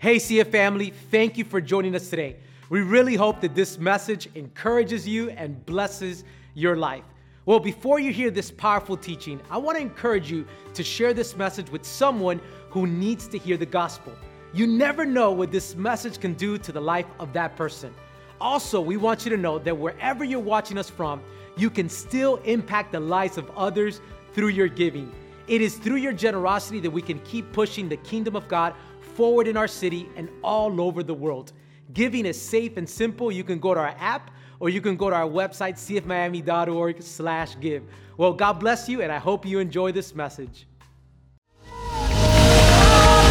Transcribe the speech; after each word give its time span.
Hey, 0.00 0.16
CF 0.16 0.50
family, 0.50 0.94
thank 1.10 1.36
you 1.36 1.44
for 1.44 1.60
joining 1.60 1.94
us 1.94 2.08
today. 2.08 2.36
We 2.70 2.80
really 2.80 3.16
hope 3.16 3.42
that 3.42 3.54
this 3.54 3.76
message 3.76 4.30
encourages 4.34 5.06
you 5.06 5.28
and 5.28 5.62
blesses 5.66 6.24
your 6.54 6.74
life. 6.74 7.04
Well, 7.44 7.60
before 7.60 8.00
you 8.00 8.10
hear 8.10 8.30
this 8.30 8.50
powerful 8.50 8.96
teaching, 8.96 9.42
I 9.50 9.58
want 9.58 9.76
to 9.76 9.82
encourage 9.82 10.30
you 10.30 10.46
to 10.72 10.82
share 10.82 11.12
this 11.12 11.36
message 11.36 11.70
with 11.70 11.84
someone 11.84 12.40
who 12.70 12.86
needs 12.86 13.28
to 13.28 13.36
hear 13.36 13.58
the 13.58 13.66
gospel. 13.66 14.14
You 14.54 14.66
never 14.66 15.04
know 15.04 15.32
what 15.32 15.52
this 15.52 15.76
message 15.76 16.18
can 16.18 16.32
do 16.32 16.56
to 16.56 16.72
the 16.72 16.80
life 16.80 17.04
of 17.18 17.34
that 17.34 17.54
person. 17.54 17.92
Also, 18.40 18.80
we 18.80 18.96
want 18.96 19.26
you 19.26 19.30
to 19.32 19.36
know 19.36 19.58
that 19.58 19.76
wherever 19.76 20.24
you're 20.24 20.40
watching 20.40 20.78
us 20.78 20.88
from, 20.88 21.20
you 21.58 21.68
can 21.68 21.90
still 21.90 22.36
impact 22.44 22.92
the 22.92 23.00
lives 23.00 23.36
of 23.36 23.50
others 23.50 24.00
through 24.32 24.48
your 24.48 24.68
giving. 24.68 25.12
It 25.46 25.60
is 25.60 25.74
through 25.74 25.96
your 25.96 26.12
generosity 26.12 26.80
that 26.80 26.90
we 26.90 27.02
can 27.02 27.18
keep 27.20 27.52
pushing 27.52 27.88
the 27.88 27.96
kingdom 27.98 28.36
of 28.36 28.48
God 28.48 28.72
forward 29.10 29.46
in 29.46 29.56
our 29.56 29.68
city 29.68 30.08
and 30.16 30.28
all 30.42 30.80
over 30.80 31.02
the 31.02 31.14
world. 31.14 31.52
Giving 31.92 32.26
is 32.26 32.40
safe 32.40 32.76
and 32.76 32.88
simple. 32.88 33.32
You 33.32 33.44
can 33.44 33.58
go 33.58 33.74
to 33.74 33.80
our 33.80 33.94
app 33.98 34.30
or 34.60 34.68
you 34.68 34.80
can 34.80 34.96
go 34.96 35.10
to 35.10 35.16
our 35.16 35.28
website, 35.28 35.74
cfmiami.org 35.74 37.02
slash 37.02 37.58
give. 37.60 37.82
Well, 38.16 38.34
God 38.34 38.54
bless 38.54 38.88
you, 38.88 39.00
and 39.00 39.10
I 39.10 39.18
hope 39.18 39.46
you 39.46 39.58
enjoy 39.58 39.92
this 39.92 40.14
message. 40.14 40.66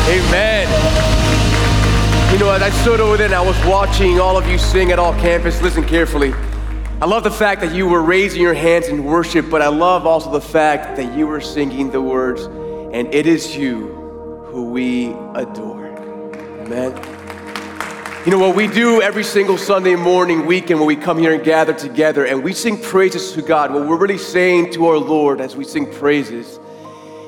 Amen. 0.09 0.67
You 2.33 2.39
know, 2.39 2.49
as 2.49 2.61
I 2.63 2.71
stood 2.81 2.99
over 2.99 3.15
there 3.15 3.27
and 3.27 3.35
I 3.35 3.41
was 3.41 3.57
watching 3.65 4.19
all 4.19 4.37
of 4.37 4.47
you 4.47 4.57
sing 4.57 4.91
at 4.91 4.97
all 4.97 5.13
campus, 5.13 5.61
listen 5.61 5.85
carefully. 5.85 6.33
I 7.01 7.05
love 7.05 7.23
the 7.23 7.31
fact 7.31 7.61
that 7.61 7.73
you 7.73 7.87
were 7.87 8.01
raising 8.01 8.41
your 8.41 8.55
hands 8.55 8.87
in 8.87 9.05
worship, 9.05 9.49
but 9.49 9.61
I 9.61 9.67
love 9.67 10.07
also 10.07 10.31
the 10.31 10.41
fact 10.41 10.97
that 10.97 11.15
you 11.15 11.27
were 11.27 11.39
singing 11.39 11.91
the 11.91 12.01
words, 12.01 12.43
and 12.93 13.13
it 13.13 13.27
is 13.27 13.55
you 13.55 13.87
who 14.47 14.71
we 14.71 15.13
adore. 15.35 15.78
Amen. 16.71 16.93
You 18.25 18.31
know 18.31 18.37
what 18.37 18.55
we 18.55 18.67
do 18.67 19.01
every 19.01 19.23
single 19.23 19.57
Sunday 19.57 19.95
morning, 19.95 20.45
weekend, 20.45 20.79
when 20.79 20.85
we 20.85 20.95
come 20.95 21.17
here 21.17 21.33
and 21.33 21.43
gather 21.43 21.73
together 21.73 22.25
and 22.25 22.43
we 22.43 22.53
sing 22.53 22.79
praises 22.79 23.31
to 23.31 23.41
God, 23.41 23.73
what 23.73 23.87
we're 23.87 23.97
really 23.97 24.19
saying 24.19 24.73
to 24.73 24.85
our 24.85 24.99
Lord 24.99 25.41
as 25.41 25.55
we 25.55 25.63
sing 25.63 25.91
praises, 25.91 26.59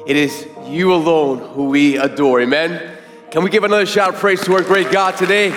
it 0.06 0.16
is 0.16 0.48
you 0.66 0.94
alone 0.94 1.40
who 1.56 1.70
we 1.70 1.98
adore. 1.98 2.42
Amen. 2.42 2.96
Can 3.32 3.44
we 3.44 3.50
give 3.50 3.64
another 3.64 3.88
shout 3.88 4.14
of 4.14 4.20
praise 4.20 4.42
to 4.42 4.54
our 4.54 4.62
great 4.62 4.92
God 4.92 5.18
today? 5.18 5.50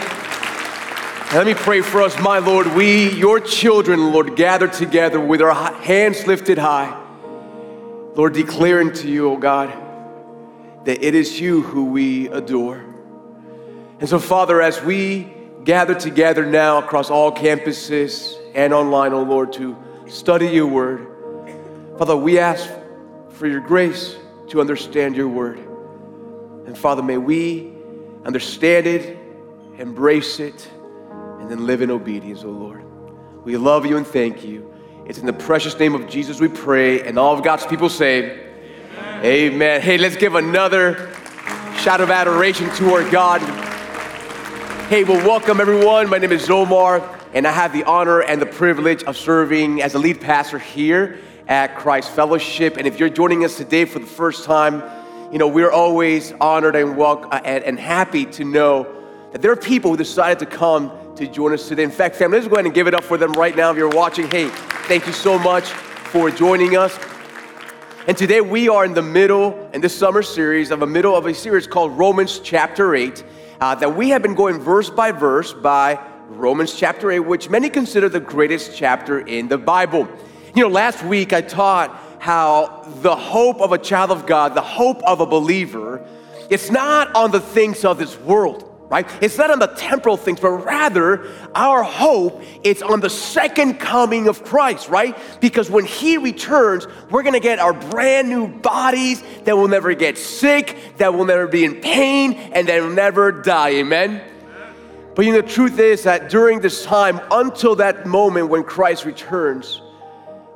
let 1.34 1.44
me 1.44 1.52
pray 1.52 1.82
for 1.82 2.00
us, 2.00 2.18
my 2.18 2.38
Lord. 2.38 2.68
We, 2.68 3.10
your 3.10 3.38
children, 3.38 4.12
Lord, 4.12 4.34
gather 4.34 4.66
together 4.66 5.20
with 5.20 5.42
our 5.42 5.52
hands 5.74 6.26
lifted 6.26 6.56
high. 6.56 6.98
Lord, 8.14 8.32
declaring 8.32 8.94
to 8.94 9.08
you, 9.08 9.30
oh 9.30 9.36
God, 9.36 9.68
that 10.86 11.04
it 11.04 11.14
is 11.14 11.38
you 11.38 11.60
who 11.60 11.84
we 11.84 12.28
adore. 12.28 12.93
And 14.00 14.08
so, 14.08 14.18
Father, 14.18 14.60
as 14.60 14.82
we 14.82 15.32
gather 15.64 15.94
together 15.94 16.44
now 16.44 16.78
across 16.78 17.10
all 17.10 17.32
campuses 17.32 18.36
and 18.54 18.72
online, 18.74 19.12
oh 19.12 19.22
Lord, 19.22 19.52
to 19.54 19.76
study 20.06 20.48
your 20.48 20.66
word, 20.66 21.06
Father, 21.98 22.16
we 22.16 22.38
ask 22.38 22.68
for 23.30 23.46
your 23.46 23.60
grace 23.60 24.16
to 24.48 24.60
understand 24.60 25.16
your 25.16 25.28
word. 25.28 25.58
And 26.66 26.76
Father, 26.76 27.02
may 27.02 27.18
we 27.18 27.72
understand 28.24 28.86
it, 28.86 29.16
embrace 29.78 30.40
it, 30.40 30.68
and 31.40 31.50
then 31.50 31.66
live 31.66 31.82
in 31.82 31.90
obedience, 31.90 32.42
oh 32.44 32.50
Lord. 32.50 32.82
We 33.44 33.56
love 33.56 33.86
you 33.86 33.96
and 33.96 34.06
thank 34.06 34.44
you. 34.44 34.72
It's 35.06 35.18
in 35.18 35.26
the 35.26 35.32
precious 35.32 35.78
name 35.78 35.94
of 35.94 36.08
Jesus 36.08 36.40
we 36.40 36.48
pray, 36.48 37.06
and 37.06 37.18
all 37.18 37.34
of 37.34 37.44
God's 37.44 37.66
people 37.66 37.88
say, 37.88 38.40
Amen. 38.98 39.24
Amen. 39.24 39.80
Hey, 39.80 39.98
let's 39.98 40.16
give 40.16 40.34
another 40.34 41.12
shout 41.76 42.00
of 42.00 42.10
adoration 42.10 42.70
to 42.76 42.94
our 42.94 43.08
God. 43.10 43.63
Hey, 44.88 45.02
well, 45.02 45.26
welcome 45.26 45.62
everyone. 45.62 46.10
My 46.10 46.18
name 46.18 46.30
is 46.30 46.50
Omar, 46.50 47.02
and 47.32 47.46
I 47.46 47.52
have 47.52 47.72
the 47.72 47.84
honor 47.84 48.20
and 48.20 48.40
the 48.40 48.46
privilege 48.46 49.02
of 49.04 49.16
serving 49.16 49.80
as 49.80 49.94
a 49.94 49.98
lead 49.98 50.20
pastor 50.20 50.58
here 50.58 51.20
at 51.48 51.74
Christ 51.74 52.10
Fellowship. 52.10 52.76
And 52.76 52.86
if 52.86 53.00
you're 53.00 53.08
joining 53.08 53.46
us 53.46 53.56
today 53.56 53.86
for 53.86 53.98
the 53.98 54.06
first 54.06 54.44
time, 54.44 54.82
you 55.32 55.38
know, 55.38 55.48
we're 55.48 55.70
always 55.70 56.32
honored 56.32 56.76
and 56.76 56.98
welcome 56.98 57.30
uh, 57.32 57.40
and, 57.46 57.64
and 57.64 57.80
happy 57.80 58.26
to 58.26 58.44
know 58.44 58.86
that 59.32 59.40
there 59.40 59.50
are 59.50 59.56
people 59.56 59.90
who 59.90 59.96
decided 59.96 60.38
to 60.40 60.46
come 60.46 60.92
to 61.16 61.26
join 61.26 61.54
us 61.54 61.66
today. 61.66 61.82
In 61.82 61.90
fact, 61.90 62.14
family, 62.14 62.36
let's 62.36 62.48
go 62.48 62.56
ahead 62.56 62.66
and 62.66 62.74
give 62.74 62.86
it 62.86 62.92
up 62.92 63.04
for 63.04 63.16
them 63.16 63.32
right 63.32 63.56
now 63.56 63.70
if 63.70 63.78
you're 63.78 63.88
watching. 63.88 64.30
Hey, 64.30 64.50
thank 64.86 65.06
you 65.06 65.14
so 65.14 65.38
much 65.38 65.64
for 65.64 66.30
joining 66.30 66.76
us. 66.76 66.98
And 68.06 68.18
today 68.18 68.42
we 68.42 68.68
are 68.68 68.84
in 68.84 68.92
the 68.92 69.02
middle, 69.02 69.70
in 69.72 69.80
this 69.80 69.96
summer 69.96 70.22
series, 70.22 70.70
of 70.70 70.82
a 70.82 70.86
middle 70.86 71.16
of 71.16 71.24
a 71.24 71.32
series 71.32 71.66
called 71.66 71.96
Romans 71.96 72.38
chapter 72.38 72.94
8, 72.94 73.24
uh, 73.64 73.74
that 73.74 73.96
we 73.96 74.10
have 74.10 74.20
been 74.20 74.34
going 74.34 74.60
verse 74.60 74.90
by 74.90 75.10
verse 75.10 75.54
by 75.54 75.98
Romans 76.28 76.74
chapter 76.74 77.10
8, 77.10 77.20
which 77.20 77.48
many 77.48 77.70
consider 77.70 78.10
the 78.10 78.20
greatest 78.20 78.76
chapter 78.76 79.20
in 79.20 79.48
the 79.48 79.56
Bible. 79.56 80.06
You 80.54 80.64
know, 80.64 80.68
last 80.68 81.02
week 81.02 81.32
I 81.32 81.40
taught 81.40 81.98
how 82.18 82.82
the 83.00 83.16
hope 83.16 83.62
of 83.62 83.72
a 83.72 83.78
child 83.78 84.10
of 84.10 84.26
God, 84.26 84.54
the 84.54 84.60
hope 84.60 85.02
of 85.04 85.20
a 85.20 85.26
believer, 85.26 86.06
it's 86.50 86.70
not 86.70 87.16
on 87.16 87.30
the 87.30 87.40
things 87.40 87.86
of 87.86 87.96
this 87.96 88.18
world, 88.18 88.70
right? 88.88 89.08
It's 89.22 89.38
not 89.38 89.50
on 89.50 89.58
the 89.58 89.66
temporal 89.66 90.16
things, 90.16 90.40
but 90.40 90.50
rather 90.50 91.26
our 91.54 91.82
hope 91.82 92.42
is 92.62 92.82
on 92.82 93.00
the 93.00 93.10
second 93.10 93.80
coming 93.80 94.28
of 94.28 94.44
Christ, 94.44 94.88
right? 94.88 95.16
Because 95.40 95.70
when 95.70 95.84
He 95.84 96.18
returns, 96.18 96.86
we're 97.10 97.22
gonna 97.22 97.40
get 97.40 97.58
our 97.58 97.72
brand 97.72 98.28
new 98.28 98.48
bodies 98.48 99.22
that 99.44 99.56
will 99.56 99.68
never 99.68 99.94
get 99.94 100.18
sick, 100.18 100.76
that 100.98 101.14
will 101.14 101.24
never 101.24 101.46
be 101.46 101.64
in 101.64 101.80
pain, 101.80 102.34
and 102.34 102.68
that 102.68 102.82
will 102.82 102.90
never 102.90 103.32
die. 103.32 103.70
Amen? 103.70 104.22
But 105.14 105.24
you 105.24 105.32
know, 105.32 105.40
the 105.40 105.48
truth 105.48 105.78
is 105.78 106.02
that 106.02 106.28
during 106.28 106.60
this 106.60 106.84
time, 106.84 107.20
until 107.30 107.76
that 107.76 108.06
moment 108.06 108.48
when 108.48 108.64
Christ 108.64 109.04
returns, 109.04 109.80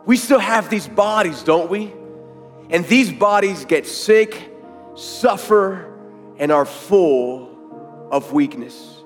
we 0.04 0.16
still 0.16 0.40
have 0.40 0.68
these 0.68 0.88
bodies, 0.88 1.42
don't 1.42 1.70
we? 1.70 1.92
And 2.70 2.84
these 2.86 3.12
bodies 3.12 3.64
get 3.64 3.86
sick, 3.86 4.52
suffer, 4.96 5.94
and 6.38 6.50
are 6.50 6.64
full 6.64 7.47
of 8.10 8.32
weakness. 8.32 9.02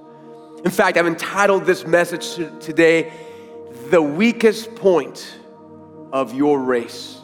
In 0.65 0.71
fact, 0.71 0.97
I've 0.97 1.07
entitled 1.07 1.65
this 1.65 1.87
message 1.87 2.35
today, 2.61 3.13
The 3.91 4.01
Weakest 4.01 4.75
Point 4.77 5.39
of 6.13 6.35
Your 6.35 6.61
Race. 6.61 7.19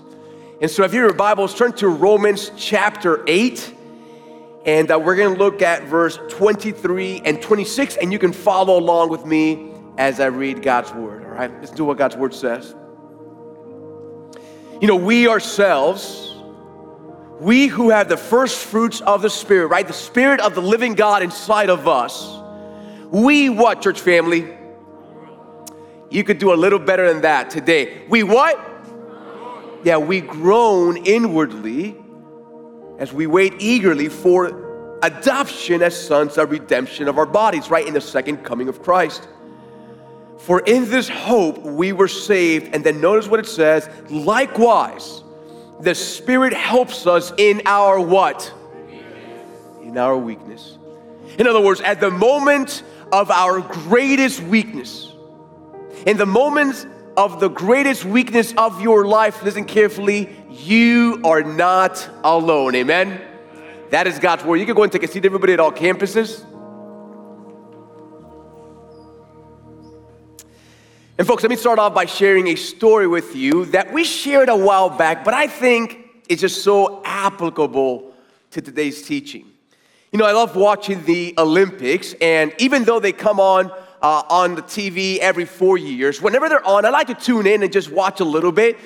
And 0.60 0.68
so, 0.68 0.82
if 0.82 0.92
you 0.92 1.00
have 1.00 1.10
your 1.10 1.16
Bibles, 1.16 1.54
turn 1.54 1.72
to 1.74 1.88
Romans 1.88 2.50
chapter 2.56 3.22
8, 3.28 3.74
and 4.66 4.90
uh, 4.90 4.98
we're 4.98 5.14
going 5.14 5.36
to 5.36 5.38
look 5.38 5.62
at 5.62 5.84
verse 5.84 6.18
23 6.30 7.22
and 7.24 7.40
26, 7.40 7.96
and 7.98 8.12
you 8.12 8.18
can 8.18 8.32
follow 8.32 8.76
along 8.76 9.08
with 9.10 9.24
me 9.24 9.72
as 9.98 10.18
I 10.18 10.26
read 10.26 10.62
God's 10.62 10.92
word. 10.92 11.22
All 11.22 11.30
right, 11.30 11.52
let's 11.60 11.70
do 11.70 11.84
what 11.84 11.96
God's 11.96 12.16
word 12.16 12.34
says. 12.34 12.74
You 14.80 14.88
know, 14.88 14.96
we 14.96 15.28
ourselves, 15.28 16.27
we 17.40 17.66
who 17.66 17.90
have 17.90 18.08
the 18.08 18.16
first 18.16 18.64
fruits 18.64 19.00
of 19.00 19.22
the 19.22 19.30
Spirit, 19.30 19.68
right? 19.68 19.86
The 19.86 19.92
Spirit 19.92 20.40
of 20.40 20.54
the 20.54 20.62
living 20.62 20.94
God 20.94 21.22
inside 21.22 21.70
of 21.70 21.86
us, 21.86 22.36
we 23.10 23.48
what, 23.48 23.80
church 23.80 24.00
family? 24.00 24.56
You 26.10 26.24
could 26.24 26.38
do 26.38 26.52
a 26.52 26.56
little 26.56 26.78
better 26.78 27.12
than 27.12 27.22
that 27.22 27.50
today. 27.50 28.02
We 28.08 28.22
what? 28.22 28.58
Yeah, 29.84 29.98
we 29.98 30.20
groan 30.20 30.96
inwardly 31.06 31.96
as 32.98 33.12
we 33.12 33.26
wait 33.26 33.54
eagerly 33.58 34.08
for 34.08 34.98
adoption 35.02 35.82
as 35.82 35.98
sons 35.98 36.36
of 36.38 36.50
redemption 36.50 37.08
of 37.08 37.18
our 37.18 37.26
bodies, 37.26 37.70
right? 37.70 37.86
In 37.86 37.94
the 37.94 38.00
second 38.00 38.38
coming 38.38 38.68
of 38.68 38.82
Christ. 38.82 39.28
For 40.38 40.60
in 40.60 40.90
this 40.90 41.08
hope 41.08 41.58
we 41.58 41.92
were 41.92 42.08
saved. 42.08 42.74
And 42.74 42.82
then 42.82 43.00
notice 43.00 43.28
what 43.28 43.40
it 43.40 43.46
says 43.46 43.88
likewise, 44.10 45.22
the 45.80 45.94
Spirit 45.94 46.52
helps 46.52 47.06
us 47.06 47.32
in 47.36 47.62
our 47.66 48.00
what? 48.00 48.52
In 49.82 49.96
our 49.96 50.16
weakness. 50.16 50.76
In 51.38 51.46
other 51.46 51.60
words, 51.60 51.80
at 51.80 52.00
the 52.00 52.10
moment 52.10 52.82
of 53.12 53.30
our 53.30 53.60
greatest 53.60 54.40
weakness, 54.40 55.12
in 56.06 56.16
the 56.16 56.26
moments 56.26 56.86
of 57.16 57.40
the 57.40 57.48
greatest 57.48 58.04
weakness 58.04 58.52
of 58.56 58.80
your 58.80 59.06
life, 59.06 59.42
listen 59.42 59.64
carefully, 59.64 60.28
you 60.50 61.20
are 61.24 61.42
not 61.42 62.08
alone. 62.24 62.74
Amen? 62.74 63.20
That 63.90 64.06
is 64.06 64.18
God's 64.18 64.44
word. 64.44 64.56
You 64.56 64.66
can 64.66 64.74
go 64.74 64.82
and 64.82 64.92
take 64.92 65.02
a 65.02 65.08
seat, 65.08 65.24
everybody, 65.24 65.52
at 65.52 65.60
all 65.60 65.72
campuses. 65.72 66.44
And, 71.18 71.26
folks, 71.26 71.42
let 71.42 71.50
me 71.50 71.56
start 71.56 71.80
off 71.80 71.94
by 71.94 72.06
sharing 72.06 72.46
a 72.46 72.54
story 72.54 73.08
with 73.08 73.34
you 73.34 73.64
that 73.66 73.92
we 73.92 74.04
shared 74.04 74.48
a 74.48 74.54
while 74.54 74.88
back, 74.88 75.24
but 75.24 75.34
I 75.34 75.48
think 75.48 75.98
it's 76.28 76.40
just 76.40 76.62
so 76.62 77.02
applicable 77.04 78.12
to 78.52 78.62
today's 78.62 79.02
teaching. 79.02 79.44
You 80.12 80.20
know, 80.20 80.26
I 80.26 80.30
love 80.30 80.54
watching 80.54 81.04
the 81.06 81.34
Olympics, 81.36 82.14
and 82.20 82.54
even 82.58 82.84
though 82.84 83.00
they 83.00 83.10
come 83.10 83.40
on 83.40 83.72
uh, 84.00 84.22
on 84.30 84.54
the 84.54 84.62
TV 84.62 85.18
every 85.18 85.44
four 85.44 85.76
years, 85.76 86.22
whenever 86.22 86.48
they're 86.48 86.64
on, 86.64 86.84
I 86.84 86.90
like 86.90 87.08
to 87.08 87.14
tune 87.14 87.48
in 87.48 87.64
and 87.64 87.72
just 87.72 87.90
watch 87.90 88.20
a 88.20 88.24
little 88.24 88.52
bit. 88.52 88.78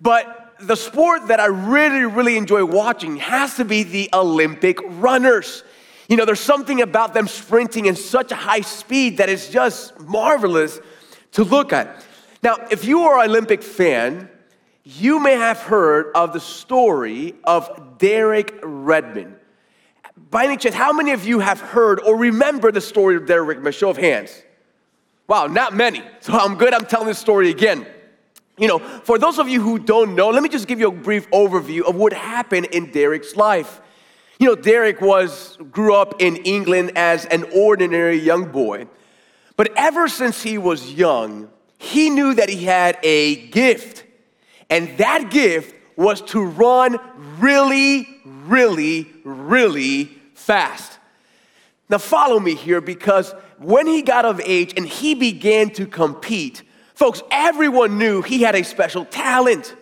But 0.00 0.54
the 0.60 0.76
sport 0.76 1.26
that 1.26 1.40
I 1.40 1.46
really, 1.46 2.04
really 2.04 2.36
enjoy 2.36 2.64
watching 2.64 3.16
has 3.16 3.56
to 3.56 3.64
be 3.64 3.82
the 3.82 4.08
Olympic 4.12 4.78
runners. 4.80 5.64
You 6.08 6.16
know, 6.16 6.24
there's 6.24 6.38
something 6.38 6.82
about 6.82 7.14
them 7.14 7.26
sprinting 7.26 7.86
in 7.86 7.96
such 7.96 8.30
a 8.30 8.36
high 8.36 8.60
speed 8.60 9.16
that 9.16 9.28
is 9.28 9.48
just 9.48 9.98
marvelous 9.98 10.78
to 11.32 11.44
look 11.44 11.72
at. 11.72 12.04
Now, 12.42 12.56
if 12.70 12.84
you 12.84 13.02
are 13.02 13.22
an 13.22 13.30
Olympic 13.30 13.62
fan, 13.62 14.28
you 14.84 15.20
may 15.20 15.34
have 15.34 15.58
heard 15.58 16.10
of 16.14 16.32
the 16.32 16.40
story 16.40 17.34
of 17.44 17.98
Derek 17.98 18.58
Redmond. 18.62 19.36
By 20.30 20.44
any 20.44 20.56
chance, 20.56 20.74
how 20.74 20.92
many 20.92 21.12
of 21.12 21.24
you 21.26 21.40
have 21.40 21.60
heard 21.60 22.00
or 22.00 22.16
remember 22.16 22.72
the 22.72 22.80
story 22.80 23.16
of 23.16 23.26
Derek 23.26 23.48
Redmond? 23.48 23.74
Show 23.74 23.90
of 23.90 23.96
hands. 23.96 24.42
Wow, 25.28 25.46
not 25.46 25.74
many. 25.74 26.02
So 26.20 26.34
I'm 26.34 26.56
good, 26.56 26.74
I'm 26.74 26.84
telling 26.84 27.06
this 27.06 27.18
story 27.18 27.50
again. 27.50 27.86
You 28.58 28.68
know, 28.68 28.78
for 28.78 29.18
those 29.18 29.38
of 29.38 29.48
you 29.48 29.62
who 29.62 29.78
don't 29.78 30.14
know, 30.14 30.28
let 30.28 30.42
me 30.42 30.48
just 30.50 30.66
give 30.68 30.80
you 30.80 30.88
a 30.88 30.92
brief 30.92 31.30
overview 31.30 31.82
of 31.82 31.94
what 31.94 32.12
happened 32.12 32.66
in 32.66 32.90
Derek's 32.90 33.34
life. 33.34 33.80
You 34.38 34.48
know, 34.48 34.54
Derek 34.54 35.00
was 35.00 35.56
grew 35.70 35.94
up 35.94 36.20
in 36.20 36.36
England 36.36 36.92
as 36.96 37.24
an 37.26 37.44
ordinary 37.54 38.18
young 38.18 38.52
boy. 38.52 38.86
But 39.60 39.72
ever 39.76 40.08
since 40.08 40.42
he 40.42 40.56
was 40.56 40.90
young, 40.90 41.50
he 41.76 42.08
knew 42.08 42.32
that 42.32 42.48
he 42.48 42.64
had 42.64 42.96
a 43.02 43.48
gift. 43.48 44.04
And 44.70 44.96
that 44.96 45.30
gift 45.30 45.74
was 45.96 46.22
to 46.32 46.42
run 46.42 46.98
really, 47.38 48.08
really, 48.24 49.12
really 49.22 50.06
fast. 50.32 50.98
Now, 51.90 51.98
follow 51.98 52.40
me 52.40 52.54
here 52.54 52.80
because 52.80 53.34
when 53.58 53.86
he 53.86 54.00
got 54.00 54.24
of 54.24 54.40
age 54.42 54.72
and 54.78 54.86
he 54.86 55.14
began 55.14 55.68
to 55.72 55.86
compete, 55.86 56.62
folks, 56.94 57.22
everyone 57.30 57.98
knew 57.98 58.22
he 58.22 58.40
had 58.40 58.54
a 58.54 58.64
special 58.64 59.04
talent. 59.04 59.76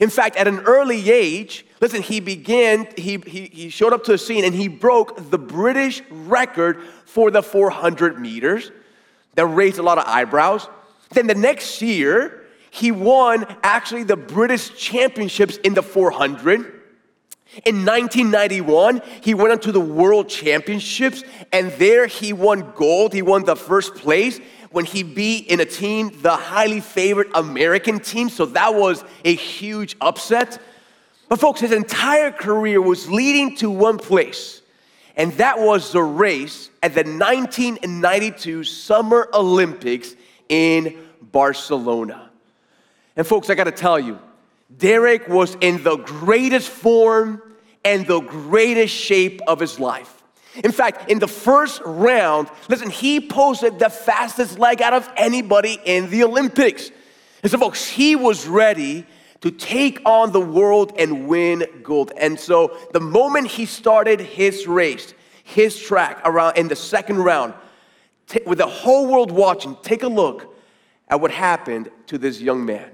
In 0.00 0.10
fact, 0.10 0.34
at 0.34 0.48
an 0.48 0.62
early 0.62 1.12
age, 1.12 1.64
listen, 1.80 2.02
he 2.02 2.18
began, 2.18 2.88
he, 2.96 3.22
he, 3.24 3.46
he 3.52 3.68
showed 3.68 3.92
up 3.92 4.02
to 4.02 4.10
the 4.10 4.18
scene 4.18 4.44
and 4.44 4.52
he 4.52 4.66
broke 4.66 5.30
the 5.30 5.38
British 5.38 6.02
record 6.10 6.82
for 7.04 7.30
the 7.30 7.40
400 7.40 8.18
meters. 8.18 8.72
That 9.34 9.46
raised 9.46 9.78
a 9.78 9.82
lot 9.82 9.98
of 9.98 10.04
eyebrows. 10.06 10.68
Then 11.10 11.26
the 11.26 11.34
next 11.34 11.80
year, 11.82 12.44
he 12.70 12.90
won 12.90 13.46
actually 13.62 14.04
the 14.04 14.16
British 14.16 14.76
championships 14.76 15.56
in 15.58 15.74
the 15.74 15.82
400. 15.82 16.80
In 17.66 17.84
1991, 17.84 19.02
he 19.20 19.34
went 19.34 19.52
on 19.52 19.60
to 19.60 19.72
the 19.72 19.80
World 19.80 20.30
Championships, 20.30 21.22
and 21.52 21.70
there 21.72 22.06
he 22.06 22.32
won 22.32 22.72
gold. 22.74 23.12
He 23.12 23.20
won 23.20 23.44
the 23.44 23.56
first 23.56 23.94
place 23.94 24.40
when 24.70 24.86
he 24.86 25.02
beat 25.02 25.48
in 25.48 25.60
a 25.60 25.66
team 25.66 26.18
the 26.22 26.34
highly 26.34 26.80
favored 26.80 27.28
American 27.34 27.98
team. 28.00 28.30
So 28.30 28.46
that 28.46 28.74
was 28.74 29.04
a 29.26 29.34
huge 29.34 29.96
upset. 30.00 30.58
But, 31.28 31.40
folks, 31.40 31.60
his 31.60 31.72
entire 31.72 32.30
career 32.30 32.80
was 32.80 33.10
leading 33.10 33.54
to 33.56 33.70
one 33.70 33.98
place, 33.98 34.61
and 35.16 35.32
that 35.34 35.58
was 35.58 35.92
the 35.92 36.02
race 36.02 36.70
at 36.82 36.94
the 36.94 37.02
1992 37.02 38.64
Summer 38.64 39.28
Olympics 39.34 40.14
in 40.48 40.98
Barcelona. 41.20 42.30
And, 43.16 43.26
folks, 43.26 43.50
I 43.50 43.54
gotta 43.54 43.72
tell 43.72 43.98
you, 43.98 44.18
Derek 44.76 45.28
was 45.28 45.56
in 45.60 45.82
the 45.82 45.96
greatest 45.96 46.70
form 46.70 47.42
and 47.84 48.06
the 48.06 48.20
greatest 48.20 48.94
shape 48.94 49.40
of 49.46 49.60
his 49.60 49.78
life. 49.78 50.22
In 50.62 50.72
fact, 50.72 51.10
in 51.10 51.18
the 51.18 51.28
first 51.28 51.80
round, 51.84 52.48
listen, 52.68 52.90
he 52.90 53.20
posted 53.20 53.78
the 53.78 53.88
fastest 53.88 54.58
leg 54.58 54.82
out 54.82 54.92
of 54.92 55.08
anybody 55.16 55.78
in 55.84 56.10
the 56.10 56.24
Olympics. 56.24 56.90
And 57.42 57.50
so, 57.50 57.58
folks, 57.58 57.88
he 57.88 58.16
was 58.16 58.46
ready 58.46 59.06
to 59.42 59.50
take 59.50 60.00
on 60.06 60.32
the 60.32 60.40
world 60.40 60.92
and 60.98 61.28
win 61.28 61.64
gold. 61.82 62.12
And 62.16 62.38
so, 62.38 62.76
the 62.92 63.00
moment 63.00 63.48
he 63.48 63.66
started 63.66 64.20
his 64.20 64.66
race, 64.66 65.14
his 65.44 65.78
track 65.78 66.20
around 66.24 66.56
in 66.56 66.68
the 66.68 66.76
second 66.76 67.18
round, 67.18 67.54
t- 68.28 68.40
with 68.46 68.58
the 68.58 68.66
whole 68.66 69.06
world 69.06 69.30
watching, 69.30 69.76
take 69.82 70.04
a 70.04 70.08
look 70.08 70.56
at 71.08 71.20
what 71.20 71.30
happened 71.30 71.90
to 72.06 72.18
this 72.18 72.40
young 72.40 72.64
man. 72.64 72.90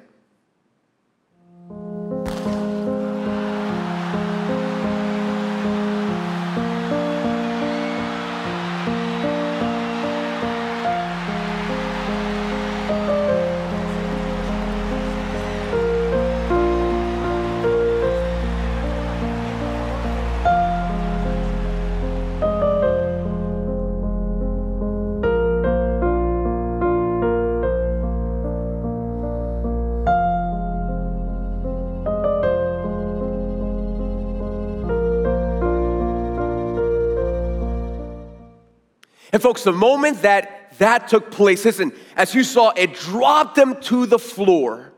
And 39.38 39.42
folks, 39.44 39.62
the 39.62 39.70
moment 39.70 40.22
that 40.22 40.76
that 40.78 41.06
took 41.06 41.30
place, 41.30 41.64
listen, 41.64 41.92
as 42.16 42.34
you 42.34 42.42
saw, 42.42 42.70
it 42.70 42.94
dropped 42.94 43.56
him 43.56 43.80
to 43.82 44.04
the 44.04 44.18
floor. 44.18 44.92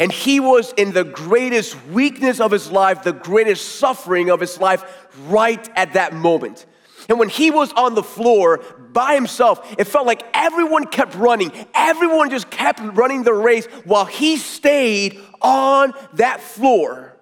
And 0.00 0.10
he 0.10 0.40
was 0.40 0.72
in 0.72 0.92
the 0.92 1.04
greatest 1.04 1.76
weakness 1.86 2.40
of 2.40 2.50
his 2.50 2.68
life, 2.72 3.04
the 3.04 3.12
greatest 3.12 3.76
suffering 3.76 4.28
of 4.28 4.40
his 4.40 4.58
life, 4.58 5.06
right 5.28 5.70
at 5.76 5.92
that 5.92 6.14
moment. 6.14 6.66
And 7.08 7.16
when 7.16 7.28
he 7.28 7.52
was 7.52 7.72
on 7.74 7.94
the 7.94 8.02
floor 8.02 8.58
by 8.92 9.14
himself, 9.14 9.72
it 9.78 9.84
felt 9.84 10.04
like 10.04 10.26
everyone 10.34 10.86
kept 10.86 11.14
running. 11.14 11.52
Everyone 11.74 12.30
just 12.30 12.50
kept 12.50 12.80
running 12.80 13.22
the 13.22 13.34
race 13.34 13.66
while 13.84 14.04
he 14.04 14.36
stayed 14.36 15.20
on 15.40 15.94
that 16.14 16.40
floor 16.40 17.14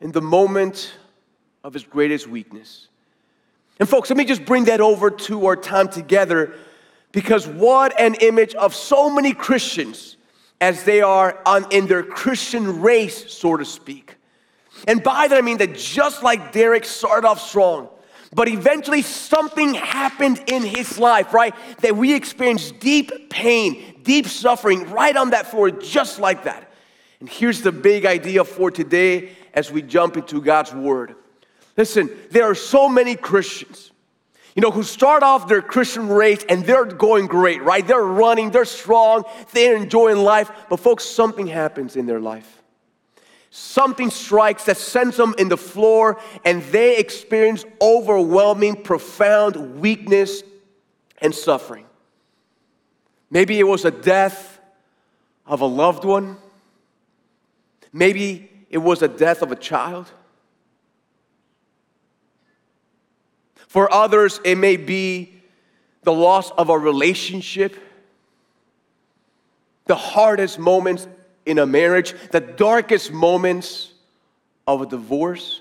in 0.00 0.12
the 0.12 0.22
moment 0.22 0.94
of 1.62 1.74
his 1.74 1.84
greatest 1.84 2.26
weakness. 2.26 2.87
And, 3.78 3.88
folks, 3.88 4.10
let 4.10 4.16
me 4.16 4.24
just 4.24 4.44
bring 4.44 4.64
that 4.64 4.80
over 4.80 5.10
to 5.10 5.46
our 5.46 5.56
time 5.56 5.88
together 5.88 6.54
because 7.12 7.46
what 7.46 7.98
an 7.98 8.14
image 8.16 8.54
of 8.54 8.74
so 8.74 9.08
many 9.10 9.32
Christians 9.32 10.16
as 10.60 10.84
they 10.84 11.00
are 11.00 11.40
on, 11.46 11.66
in 11.70 11.86
their 11.86 12.02
Christian 12.02 12.80
race, 12.80 13.32
so 13.32 13.56
to 13.56 13.64
speak. 13.64 14.16
And 14.86 15.02
by 15.02 15.28
that 15.28 15.36
I 15.36 15.40
mean 15.40 15.58
that 15.58 15.76
just 15.76 16.22
like 16.22 16.52
Derek 16.52 16.84
started 16.84 17.26
off 17.26 17.40
strong, 17.40 17.88
but 18.34 18.48
eventually 18.48 19.02
something 19.02 19.74
happened 19.74 20.42
in 20.46 20.62
his 20.62 20.98
life, 20.98 21.32
right? 21.32 21.54
That 21.80 21.96
we 21.96 22.14
experienced 22.14 22.78
deep 22.78 23.30
pain, 23.30 24.00
deep 24.02 24.26
suffering 24.26 24.90
right 24.90 25.16
on 25.16 25.30
that 25.30 25.50
floor, 25.50 25.70
just 25.70 26.18
like 26.18 26.44
that. 26.44 26.70
And 27.20 27.28
here's 27.28 27.62
the 27.62 27.72
big 27.72 28.06
idea 28.06 28.44
for 28.44 28.70
today 28.70 29.30
as 29.54 29.72
we 29.72 29.82
jump 29.82 30.16
into 30.16 30.40
God's 30.40 30.72
Word. 30.72 31.16
Listen, 31.78 32.10
there 32.30 32.42
are 32.42 32.56
so 32.56 32.88
many 32.88 33.14
Christians, 33.14 33.92
you 34.56 34.62
know, 34.62 34.72
who 34.72 34.82
start 34.82 35.22
off 35.22 35.46
their 35.46 35.62
Christian 35.62 36.08
race 36.08 36.44
and 36.48 36.64
they're 36.64 36.84
going 36.84 37.26
great, 37.28 37.62
right? 37.62 37.86
They're 37.86 38.02
running, 38.02 38.50
they're 38.50 38.64
strong, 38.64 39.22
they're 39.52 39.76
enjoying 39.76 40.18
life, 40.18 40.50
but 40.68 40.80
folks, 40.80 41.04
something 41.04 41.46
happens 41.46 41.94
in 41.94 42.04
their 42.04 42.18
life. 42.18 42.62
Something 43.50 44.10
strikes 44.10 44.64
that 44.64 44.76
sends 44.76 45.16
them 45.16 45.36
in 45.38 45.48
the 45.48 45.56
floor 45.56 46.20
and 46.44 46.62
they 46.64 46.98
experience 46.98 47.64
overwhelming, 47.80 48.82
profound 48.82 49.80
weakness 49.80 50.42
and 51.18 51.32
suffering. 51.32 51.86
Maybe 53.30 53.60
it 53.60 53.64
was 53.64 53.84
a 53.84 53.92
death 53.92 54.58
of 55.46 55.60
a 55.60 55.66
loved 55.66 56.04
one. 56.04 56.38
Maybe 57.92 58.50
it 58.68 58.78
was 58.78 59.00
a 59.00 59.08
death 59.08 59.42
of 59.42 59.52
a 59.52 59.56
child. 59.56 60.10
For 63.68 63.92
others, 63.92 64.40
it 64.44 64.56
may 64.56 64.76
be 64.76 65.34
the 66.02 66.12
loss 66.12 66.50
of 66.52 66.70
a 66.70 66.78
relationship, 66.78 67.76
the 69.84 69.94
hardest 69.94 70.58
moments 70.58 71.06
in 71.44 71.58
a 71.58 71.66
marriage, 71.66 72.14
the 72.30 72.40
darkest 72.40 73.12
moments 73.12 73.92
of 74.66 74.80
a 74.80 74.86
divorce. 74.86 75.60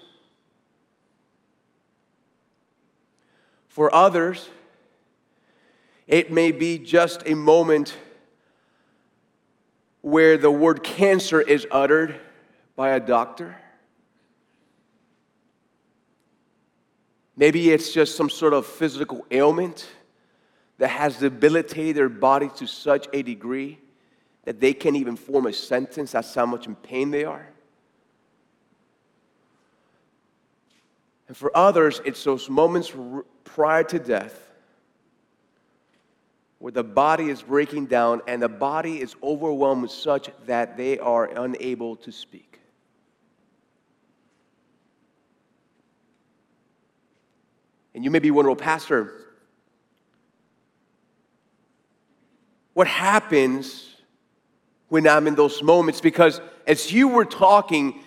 For 3.67 3.93
others, 3.93 4.49
it 6.07 6.31
may 6.31 6.51
be 6.51 6.79
just 6.79 7.23
a 7.25 7.35
moment 7.35 7.95
where 10.01 10.37
the 10.37 10.49
word 10.49 10.81
cancer 10.81 11.41
is 11.41 11.67
uttered 11.71 12.15
by 12.77 12.91
a 12.91 12.99
doctor. 13.01 13.57
Maybe 17.37 17.69
it's 17.69 17.93
just 17.93 18.17
some 18.17 18.31
sort 18.31 18.53
of 18.53 18.65
physical 18.65 19.25
ailment 19.29 19.87
that 20.79 20.89
has 20.89 21.17
debilitated 21.17 21.95
their 21.95 22.09
body 22.09 22.49
to 22.57 22.65
such 22.65 23.07
a 23.13 23.21
degree 23.21 23.79
that 24.43 24.59
they 24.59 24.73
can't 24.73 24.95
even 24.95 25.15
form 25.15 25.45
a 25.45 25.53
sentence. 25.53 26.13
That's 26.13 26.33
how 26.33 26.47
much 26.47 26.65
in 26.65 26.75
pain 26.75 27.11
they 27.11 27.25
are. 27.25 27.47
And 31.27 31.37
for 31.37 31.55
others, 31.55 32.01
it's 32.05 32.23
those 32.23 32.49
moments 32.49 32.91
prior 33.43 33.83
to 33.83 33.99
death 33.99 34.47
where 36.59 36.71
the 36.71 36.83
body 36.83 37.29
is 37.29 37.43
breaking 37.43 37.85
down 37.85 38.21
and 38.27 38.41
the 38.41 38.49
body 38.49 38.99
is 38.99 39.15
overwhelmed 39.21 39.91
such 39.91 40.29
that 40.47 40.75
they 40.75 40.97
are 40.97 41.25
unable 41.25 41.95
to 41.97 42.11
speak. 42.11 42.56
And 47.97 48.05
you 48.05 48.11
may 48.11 48.19
be 48.19 48.29
wondering, 48.29 48.55
well, 48.55 48.63
Pastor, 48.63 49.11
what 52.75 52.85
happens 52.85 53.89
when 54.89 55.07
I'm 55.07 55.25
in 55.25 55.33
those 55.33 55.63
moments? 55.63 55.99
Because 55.99 56.39
as 56.67 56.91
you 56.93 57.07
were 57.07 57.25
talking, 57.25 58.03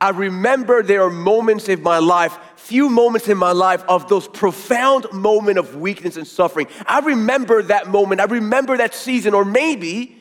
I 0.00 0.10
remember 0.10 0.84
there 0.84 1.02
are 1.02 1.10
moments 1.10 1.68
in 1.68 1.82
my 1.82 1.98
life, 1.98 2.38
few 2.54 2.88
moments 2.88 3.26
in 3.26 3.36
my 3.36 3.50
life 3.50 3.82
of 3.88 4.08
those 4.08 4.28
profound 4.28 5.08
moment 5.12 5.58
of 5.58 5.74
weakness 5.74 6.16
and 6.16 6.24
suffering. 6.24 6.68
I 6.86 7.00
remember 7.00 7.64
that 7.64 7.88
moment. 7.88 8.20
I 8.20 8.26
remember 8.26 8.76
that 8.76 8.94
season. 8.94 9.34
Or 9.34 9.44
maybe 9.44 10.18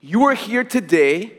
you 0.00 0.24
are 0.24 0.34
here 0.34 0.64
today 0.64 1.36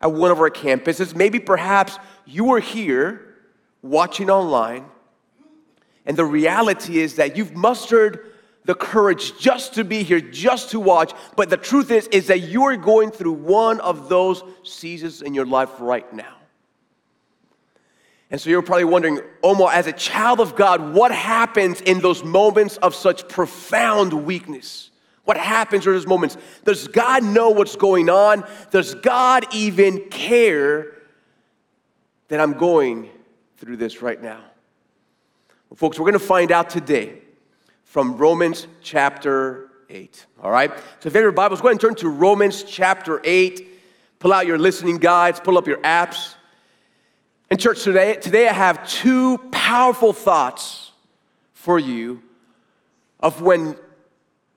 at 0.00 0.10
one 0.10 0.30
of 0.30 0.40
our 0.40 0.48
campuses. 0.48 1.14
Maybe 1.14 1.40
perhaps 1.40 1.98
you 2.24 2.54
are 2.54 2.60
here 2.60 3.34
watching 3.82 4.30
online. 4.30 4.86
And 6.06 6.16
the 6.16 6.24
reality 6.24 6.98
is 6.98 7.16
that 7.16 7.36
you've 7.36 7.54
mustered 7.54 8.32
the 8.64 8.74
courage 8.74 9.38
just 9.38 9.74
to 9.74 9.84
be 9.84 10.02
here, 10.02 10.20
just 10.20 10.70
to 10.70 10.80
watch. 10.80 11.12
But 11.36 11.50
the 11.50 11.56
truth 11.56 11.90
is, 11.90 12.06
is 12.08 12.28
that 12.28 12.40
you 12.40 12.64
are 12.64 12.76
going 12.76 13.10
through 13.10 13.32
one 13.32 13.80
of 13.80 14.08
those 14.08 14.42
seasons 14.62 15.22
in 15.22 15.34
your 15.34 15.46
life 15.46 15.70
right 15.78 16.10
now. 16.12 16.36
And 18.30 18.40
so 18.40 18.50
you're 18.50 18.62
probably 18.62 18.84
wondering, 18.84 19.20
Omar, 19.42 19.70
as 19.72 19.86
a 19.86 19.92
child 19.92 20.40
of 20.40 20.56
God, 20.56 20.94
what 20.94 21.12
happens 21.12 21.80
in 21.82 22.00
those 22.00 22.24
moments 22.24 22.78
of 22.78 22.94
such 22.94 23.28
profound 23.28 24.12
weakness? 24.12 24.90
What 25.24 25.36
happens 25.36 25.86
in 25.86 25.92
those 25.92 26.06
moments? 26.06 26.36
Does 26.64 26.88
God 26.88 27.22
know 27.22 27.50
what's 27.50 27.76
going 27.76 28.08
on? 28.08 28.44
Does 28.70 28.94
God 28.94 29.46
even 29.54 30.08
care 30.08 30.94
that 32.28 32.40
I'm 32.40 32.54
going 32.54 33.10
through 33.58 33.76
this 33.76 34.02
right 34.02 34.20
now? 34.20 34.42
Folks, 35.76 35.98
we're 35.98 36.04
going 36.04 36.12
to 36.12 36.20
find 36.20 36.52
out 36.52 36.70
today 36.70 37.18
from 37.82 38.16
Romans 38.16 38.68
chapter 38.80 39.70
8. 39.88 40.26
All 40.40 40.50
right? 40.50 40.70
So 41.00 41.08
if 41.08 41.14
you 41.14 41.18
have 41.18 41.22
your 41.22 41.32
Bibles, 41.32 41.60
go 41.60 41.66
ahead 41.66 41.72
and 41.72 41.80
turn 41.80 41.94
to 41.96 42.08
Romans 42.08 42.62
chapter 42.62 43.20
8. 43.24 43.68
Pull 44.20 44.32
out 44.32 44.46
your 44.46 44.56
listening 44.56 44.98
guides, 44.98 45.40
pull 45.40 45.58
up 45.58 45.66
your 45.66 45.78
apps. 45.78 46.34
And, 47.50 47.58
church, 47.58 47.82
today, 47.82 48.14
today 48.14 48.48
I 48.48 48.52
have 48.52 48.88
two 48.88 49.38
powerful 49.50 50.12
thoughts 50.12 50.92
for 51.54 51.80
you 51.80 52.22
of 53.18 53.42
when 53.42 53.76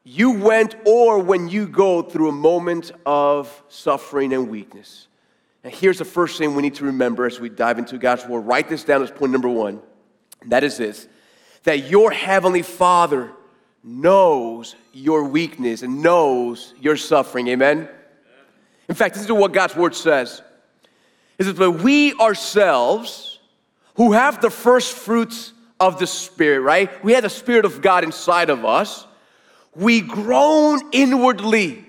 you 0.04 0.32
went 0.32 0.76
or 0.86 1.18
when 1.18 1.48
you 1.48 1.68
go 1.68 2.04
through 2.04 2.30
a 2.30 2.34
moment 2.34 2.92
of 3.08 3.64
suffering 3.70 4.34
and 4.34 4.50
weakness. 4.50 5.08
And 5.64 5.74
here's 5.74 5.98
the 5.98 6.06
first 6.06 6.38
thing 6.38 6.54
we 6.54 6.62
need 6.62 6.76
to 6.76 6.86
remember 6.86 7.26
as 7.26 7.40
we 7.40 7.50
dive 7.50 7.80
into 7.80 7.98
God's 7.98 8.26
Word. 8.28 8.42
Write 8.42 8.70
this 8.70 8.84
down 8.84 9.02
as 9.02 9.10
point 9.10 9.32
number 9.32 9.50
one. 9.50 9.82
That 10.46 10.64
is 10.64 10.78
this 10.78 11.08
that 11.64 11.90
your 11.90 12.12
Heavenly 12.12 12.62
Father 12.62 13.32
knows 13.84 14.76
your 14.94 15.26
weakness 15.26 15.82
and 15.82 16.02
knows 16.02 16.74
your 16.80 16.96
suffering. 16.96 17.48
Amen? 17.50 17.90
In 18.88 18.96
fact, 18.96 19.16
this 19.16 19.26
is 19.26 19.32
what 19.32 19.52
God's 19.52 19.76
Word 19.76 19.96
says 19.96 20.42
is 21.38 21.48
that 21.48 21.58
but 21.58 21.72
we 21.84 22.14
ourselves 22.16 23.40
who 23.96 24.14
have 24.14 24.42
the 24.42 24.50
first 24.50 24.94
fruits 24.94 25.54
of 25.80 26.00
the 26.00 26.08
Spirit, 26.08 26.62
right? 26.62 27.04
We 27.04 27.14
have 27.14 27.24
the 27.24 27.30
Spirit 27.30 27.66
of 27.66 27.82
God 27.82 28.04
inside 28.04 28.50
of 28.50 28.66
us. 28.66 29.06
We 29.76 30.02
groan 30.02 30.82
inwardly. 30.92 31.86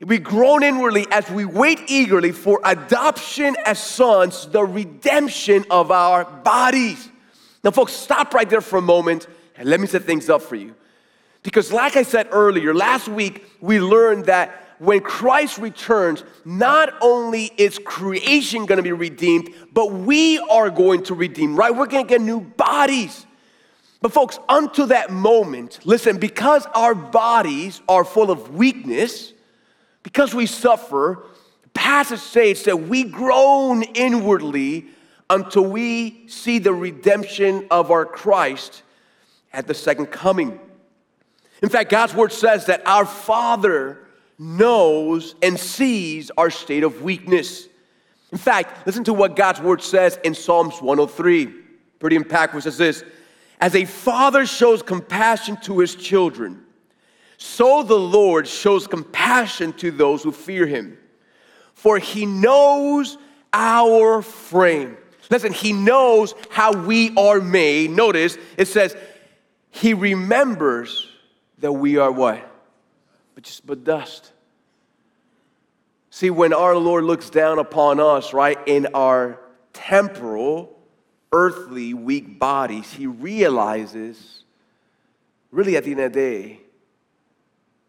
We 0.00 0.18
groan 0.18 0.62
inwardly 0.62 1.06
as 1.10 1.30
we 1.30 1.46
wait 1.46 1.80
eagerly 1.88 2.32
for 2.32 2.60
adoption 2.64 3.56
as 3.64 3.82
sons, 3.82 4.46
the 4.46 4.62
redemption 4.62 5.64
of 5.70 5.90
our 5.90 6.24
bodies. 6.24 7.08
Now, 7.66 7.72
folks, 7.72 7.94
stop 7.94 8.32
right 8.32 8.48
there 8.48 8.60
for 8.60 8.76
a 8.76 8.80
moment 8.80 9.26
and 9.56 9.68
let 9.68 9.80
me 9.80 9.88
set 9.88 10.04
things 10.04 10.30
up 10.30 10.40
for 10.40 10.54
you. 10.54 10.76
Because, 11.42 11.72
like 11.72 11.96
I 11.96 12.04
said 12.04 12.28
earlier, 12.30 12.72
last 12.72 13.08
week 13.08 13.44
we 13.60 13.80
learned 13.80 14.26
that 14.26 14.76
when 14.78 15.00
Christ 15.00 15.58
returns, 15.58 16.22
not 16.44 16.94
only 17.00 17.50
is 17.56 17.80
creation 17.84 18.66
going 18.66 18.76
to 18.76 18.84
be 18.84 18.92
redeemed, 18.92 19.52
but 19.72 19.90
we 19.90 20.38
are 20.38 20.70
going 20.70 21.02
to 21.04 21.14
redeem, 21.16 21.56
right? 21.56 21.74
We're 21.74 21.86
going 21.86 22.06
to 22.06 22.08
get 22.08 22.20
new 22.20 22.40
bodies. 22.40 23.26
But, 24.00 24.12
folks, 24.12 24.38
until 24.48 24.86
that 24.86 25.10
moment, 25.10 25.80
listen, 25.84 26.18
because 26.18 26.66
our 26.66 26.94
bodies 26.94 27.82
are 27.88 28.04
full 28.04 28.30
of 28.30 28.54
weakness, 28.54 29.32
because 30.04 30.32
we 30.36 30.46
suffer, 30.46 31.24
passage 31.74 32.20
states 32.20 32.62
that 32.62 32.82
we 32.82 33.02
groan 33.02 33.82
inwardly 33.82 34.86
until 35.28 35.64
we 35.64 36.28
see 36.28 36.58
the 36.58 36.72
redemption 36.72 37.66
of 37.70 37.90
our 37.90 38.04
Christ 38.04 38.82
at 39.52 39.66
the 39.66 39.74
second 39.74 40.06
coming. 40.06 40.60
In 41.62 41.68
fact, 41.68 41.90
God's 41.90 42.14
word 42.14 42.32
says 42.32 42.66
that 42.66 42.86
our 42.86 43.06
Father 43.06 44.06
knows 44.38 45.34
and 45.42 45.58
sees 45.58 46.30
our 46.36 46.50
state 46.50 46.82
of 46.82 47.02
weakness. 47.02 47.68
In 48.32 48.38
fact, 48.38 48.86
listen 48.86 49.04
to 49.04 49.14
what 49.14 49.36
God's 49.36 49.60
word 49.60 49.82
says 49.82 50.18
in 50.24 50.34
Psalms 50.34 50.80
103. 50.82 51.46
Pretty 51.98 52.18
impactful. 52.18 52.58
It 52.58 52.62
says 52.62 52.78
this 52.78 53.04
As 53.60 53.74
a 53.74 53.84
father 53.84 54.46
shows 54.46 54.82
compassion 54.82 55.56
to 55.62 55.78
his 55.78 55.94
children, 55.94 56.64
so 57.38 57.82
the 57.82 57.98
Lord 57.98 58.46
shows 58.46 58.86
compassion 58.86 59.72
to 59.74 59.90
those 59.90 60.22
who 60.22 60.32
fear 60.32 60.66
him. 60.66 60.98
For 61.74 61.98
he 61.98 62.26
knows 62.26 63.18
our 63.52 64.22
frame. 64.22 64.96
Listen, 65.30 65.52
he 65.52 65.72
knows 65.72 66.34
how 66.50 66.72
we 66.72 67.14
are 67.16 67.40
made. 67.40 67.90
Notice 67.90 68.36
it 68.56 68.68
says, 68.68 68.96
He 69.70 69.94
remembers 69.94 71.08
that 71.58 71.72
we 71.72 71.96
are 71.96 72.12
what? 72.12 72.52
but 73.36 73.44
just 73.44 73.64
but 73.64 73.84
dust. 73.84 74.32
See, 76.10 76.30
when 76.30 76.52
our 76.54 76.74
Lord 76.74 77.04
looks 77.04 77.28
down 77.30 77.58
upon 77.60 78.00
us, 78.00 78.32
right, 78.32 78.58
in 78.66 78.88
our 78.94 79.38
temporal, 79.74 80.76
earthly, 81.30 81.92
weak 81.92 82.38
bodies, 82.38 82.90
he 82.90 83.06
realizes, 83.06 84.44
really 85.50 85.76
at 85.76 85.84
the 85.84 85.90
end 85.90 86.00
of 86.00 86.12
the 86.14 86.18
day, 86.18 86.60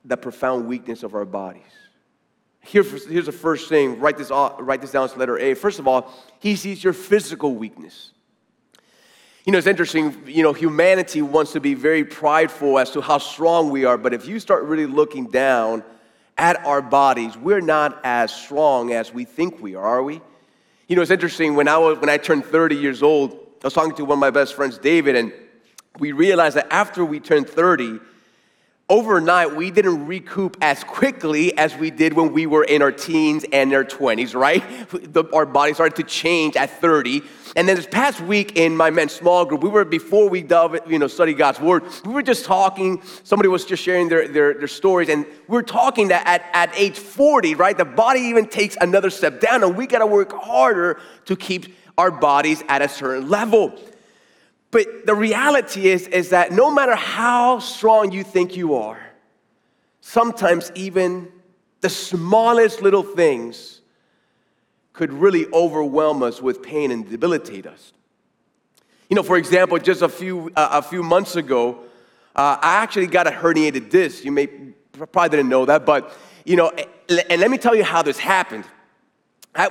the 0.04 0.18
profound 0.18 0.68
weakness 0.68 1.02
of 1.04 1.16
our 1.16 1.24
bodies. 1.26 1.64
Here's, 2.68 3.08
here's 3.08 3.28
the 3.28 3.32
first 3.32 3.70
thing. 3.70 3.98
Write 4.00 4.18
this, 4.18 4.30
write 4.30 4.82
this 4.82 4.92
down 4.92 5.06
as 5.06 5.16
letter 5.16 5.40
A. 5.40 5.54
First 5.54 5.80
of 5.80 5.88
all, 5.88 6.12
he 6.40 6.58
sees 6.58 6.84
your 6.84 6.92
physical 6.92 7.56
weakness. 7.56 8.12
You 9.46 9.54
know, 9.54 9.58
it's 9.58 9.68
interesting, 9.68 10.24
you 10.26 10.44
know, 10.44 10.52
humanity 10.52 11.22
wants 11.22 11.54
to 11.54 11.62
be 11.62 11.74
very 11.74 12.04
prideful 12.04 12.78
as 12.78 12.92
to 12.92 13.00
how 13.00 13.20
strong 13.20 13.70
we 13.70 13.86
are, 13.86 13.98
but 13.98 14.14
if 14.14 14.28
you 14.28 14.42
start 14.42 14.66
really 14.66 14.86
looking 14.86 15.28
down 15.28 15.82
at 16.38 16.64
our 16.66 16.82
bodies, 16.82 17.38
we're 17.38 17.62
not 17.62 18.02
as 18.04 18.34
strong 18.34 18.92
as 18.92 19.14
we 19.14 19.24
think 19.24 19.62
we 19.62 19.76
are, 19.76 19.86
are 19.86 20.04
we? 20.04 20.20
You 20.90 20.98
know, 20.98 21.02
it's 21.02 21.12
interesting, 21.12 21.56
when 21.56 21.70
I, 21.70 21.78
was, 21.78 21.98
when 22.00 22.10
I 22.10 22.18
turned 22.18 22.44
30 22.44 22.76
years 22.76 23.02
old, 23.02 23.32
I 23.64 23.68
was 23.68 23.74
talking 23.74 23.96
to 23.96 24.04
one 24.04 24.18
of 24.18 24.20
my 24.20 24.30
best 24.30 24.54
friends, 24.54 24.78
David, 24.78 25.16
and 25.16 25.32
we 26.00 26.12
realized 26.12 26.58
that 26.58 26.68
after 26.70 27.06
we 27.06 27.22
turned 27.22 27.48
30, 27.48 28.02
overnight 28.90 29.54
we 29.54 29.70
didn't 29.70 30.08
recoup 30.08 30.56
as 30.62 30.82
quickly 30.86 31.58
as 31.58 31.76
we 31.76 31.92
did 31.92 32.14
when 32.14 32.32
we 32.32 32.46
were 32.46 32.64
in 32.64 32.82
our 32.82 32.92
teens 32.92 33.46
and 33.52 33.74
our 33.74 33.84
20s, 33.84 34.34
right? 34.34 34.64
The, 34.90 35.26
our 35.34 35.46
body 35.46 35.74
started 35.74 35.98
to 35.98 36.04
change 36.04 36.56
at 36.56 36.70
30. 36.80 37.22
And 37.58 37.68
then 37.68 37.76
this 37.76 37.86
past 37.86 38.22
week 38.22 38.56
in 38.56 38.78
my 38.78 38.90
men's 38.90 39.12
small 39.12 39.44
group, 39.44 39.62
we 39.62 39.70
were, 39.70 39.84
before 39.84 40.30
we 40.30 40.42
dove, 40.42 40.78
you 40.88 41.00
know, 41.00 41.08
study 41.08 41.34
God's 41.34 41.60
word, 41.60 41.84
we 42.06 42.14
were 42.14 42.22
just 42.22 42.46
talking. 42.46 43.02
Somebody 43.24 43.50
was 43.50 43.66
just 43.66 43.84
sharing 43.84 44.08
their, 44.08 44.26
their, 44.26 44.54
their 44.54 44.68
stories. 44.70 45.10
And 45.10 45.26
we 45.26 45.58
were 45.58 45.64
talking 45.64 46.08
that 46.10 46.26
at, 46.26 46.46
at 46.54 46.74
age 46.80 46.98
40, 46.98 47.56
right, 47.56 47.78
the 47.78 47.84
body 47.84 48.22
even 48.22 48.48
takes 48.48 48.78
another 48.80 49.10
step 49.10 49.42
down. 49.42 49.64
And 49.64 49.76
we 49.76 49.86
got 49.86 50.00
to 50.00 50.08
work 50.08 50.32
harder 50.32 51.02
to 51.26 51.36
keep 51.36 51.76
our 51.98 52.12
bodies 52.12 52.64
at 52.70 52.82
a 52.82 52.88
certain 52.88 53.28
level. 53.28 53.78
But 54.72 55.06
the 55.06 55.16
reality 55.16 55.88
is, 55.88 56.08
is 56.08 56.30
that 56.30 56.52
no 56.52 56.70
matter 56.70 56.96
how 56.96 57.60
strong 57.60 58.12
you 58.12 58.24
think 58.24 58.58
you 58.58 58.76
are, 58.76 59.00
sometimes 60.02 60.72
even 60.76 61.32
the 61.82 61.90
smallest 61.90 62.82
little 62.82 63.04
things 63.04 63.82
could 64.94 65.14
really 65.14 65.46
overwhelm 65.54 66.24
us 66.24 66.42
with 66.42 66.62
pain 66.62 66.92
and 66.92 67.08
debilitate 67.10 67.66
us. 67.68 67.94
You 69.10 69.16
know, 69.16 69.24
for 69.24 69.38
example, 69.38 69.78
just 69.78 70.02
a 70.02 70.10
few, 70.10 70.52
uh, 70.56 70.70
a 70.72 70.82
few 70.82 71.04
months 71.04 71.36
ago, 71.36 71.84
uh, 72.36 72.58
I 72.62 72.76
actually 72.84 73.08
got 73.08 73.26
a 73.26 73.32
herniated 73.32 73.90
disc. 73.90 74.26
You 74.26 74.32
may 74.32 74.48
probably 74.48 75.30
didn't 75.30 75.50
know 75.50 75.66
that, 75.66 75.86
but 75.86 76.16
you 76.46 76.56
know, 76.56 76.72
and 77.10 77.42
let 77.42 77.50
me 77.52 77.58
tell 77.58 77.76
you 77.76 77.84
how 77.84 78.02
this 78.02 78.18
happened. 78.18 78.66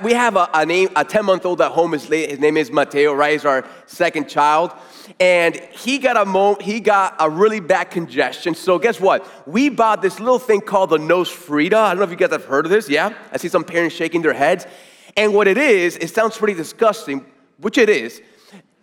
We 0.03 0.13
have 0.13 0.35
a, 0.35 0.49
a 0.53 0.65
name, 0.65 0.89
a 0.95 1.05
10 1.05 1.25
month 1.25 1.45
old 1.45 1.61
at 1.61 1.71
home. 1.71 1.93
His, 1.93 2.05
his 2.05 2.39
name 2.39 2.57
is 2.57 2.71
Mateo, 2.71 3.13
right? 3.13 3.31
He's 3.31 3.45
our 3.45 3.65
second 3.85 4.27
child. 4.27 4.73
And 5.19 5.55
he 5.71 5.97
got 5.97 6.17
a 6.17 6.25
mo- 6.25 6.57
he 6.59 6.81
got 6.81 7.15
a 7.19 7.29
really 7.29 7.61
bad 7.61 7.85
congestion. 7.89 8.53
So 8.53 8.77
guess 8.79 8.99
what? 8.99 9.25
We 9.47 9.69
bought 9.69 10.01
this 10.01 10.19
little 10.19 10.39
thing 10.39 10.59
called 10.59 10.89
the 10.89 10.97
NoseFrida. 10.97 11.73
I 11.73 11.89
don't 11.89 11.99
know 11.99 12.03
if 12.03 12.09
you 12.09 12.17
guys 12.17 12.31
have 12.31 12.45
heard 12.45 12.65
of 12.65 12.71
this. 12.71 12.89
Yeah, 12.89 13.13
I 13.31 13.37
see 13.37 13.47
some 13.47 13.63
parents 13.63 13.95
shaking 13.95 14.21
their 14.21 14.33
heads. 14.33 14.67
And 15.15 15.33
what 15.33 15.47
it 15.47 15.57
is, 15.57 15.95
it 15.97 16.09
sounds 16.09 16.37
pretty 16.37 16.53
disgusting, 16.53 17.25
which 17.57 17.77
it 17.77 17.89
is, 17.89 18.21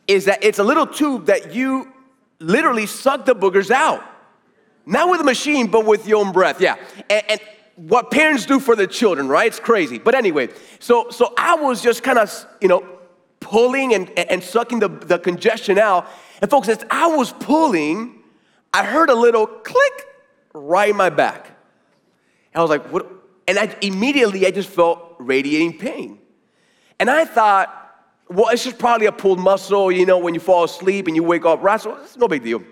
is 0.08 0.24
that 0.24 0.42
it's 0.42 0.58
a 0.58 0.64
little 0.64 0.86
tube 0.86 1.26
that 1.26 1.54
you 1.54 1.92
literally 2.40 2.86
suck 2.86 3.26
the 3.26 3.34
boogers 3.34 3.70
out. 3.70 4.02
Not 4.86 5.10
with 5.10 5.20
a 5.20 5.24
machine, 5.24 5.68
but 5.68 5.86
with 5.86 6.06
your 6.06 6.24
own 6.24 6.32
breath. 6.32 6.60
Yeah. 6.60 6.76
And, 7.08 7.22
and 7.30 7.40
what 7.76 8.10
parents 8.10 8.46
do 8.46 8.60
for 8.60 8.76
their 8.76 8.86
children, 8.86 9.28
right? 9.28 9.46
It's 9.48 9.60
crazy. 9.60 9.98
But 9.98 10.14
anyway, 10.14 10.48
so 10.78 11.10
so 11.10 11.32
I 11.36 11.56
was 11.56 11.82
just 11.82 12.02
kind 12.02 12.18
of, 12.18 12.46
you 12.60 12.68
know, 12.68 12.86
pulling 13.40 13.94
and, 13.94 14.10
and 14.18 14.42
sucking 14.42 14.80
the, 14.80 14.88
the 14.88 15.18
congestion 15.18 15.78
out. 15.78 16.08
And 16.40 16.50
folks, 16.50 16.68
as 16.68 16.84
I 16.90 17.08
was 17.08 17.32
pulling, 17.32 18.22
I 18.72 18.84
heard 18.84 19.10
a 19.10 19.14
little 19.14 19.46
click 19.46 20.06
right 20.54 20.90
in 20.90 20.96
my 20.96 21.10
back. 21.10 21.46
And 21.46 22.60
I 22.60 22.60
was 22.60 22.70
like, 22.70 22.86
what? 22.92 23.06
And 23.46 23.58
I 23.58 23.76
immediately 23.82 24.46
I 24.46 24.50
just 24.50 24.68
felt 24.68 25.16
radiating 25.18 25.78
pain. 25.78 26.18
And 26.98 27.10
I 27.10 27.24
thought, 27.24 27.80
well, 28.28 28.48
it's 28.48 28.64
just 28.64 28.78
probably 28.78 29.06
a 29.06 29.12
pulled 29.12 29.38
muscle, 29.38 29.92
you 29.92 30.06
know, 30.06 30.18
when 30.18 30.32
you 30.32 30.40
fall 30.40 30.64
asleep 30.64 31.06
and 31.06 31.16
you 31.16 31.22
wake 31.22 31.44
up, 31.44 31.62
right? 31.62 31.80
So 31.80 31.96
it's 31.96 32.16
no 32.16 32.28
big 32.28 32.42
deal. 32.42 32.62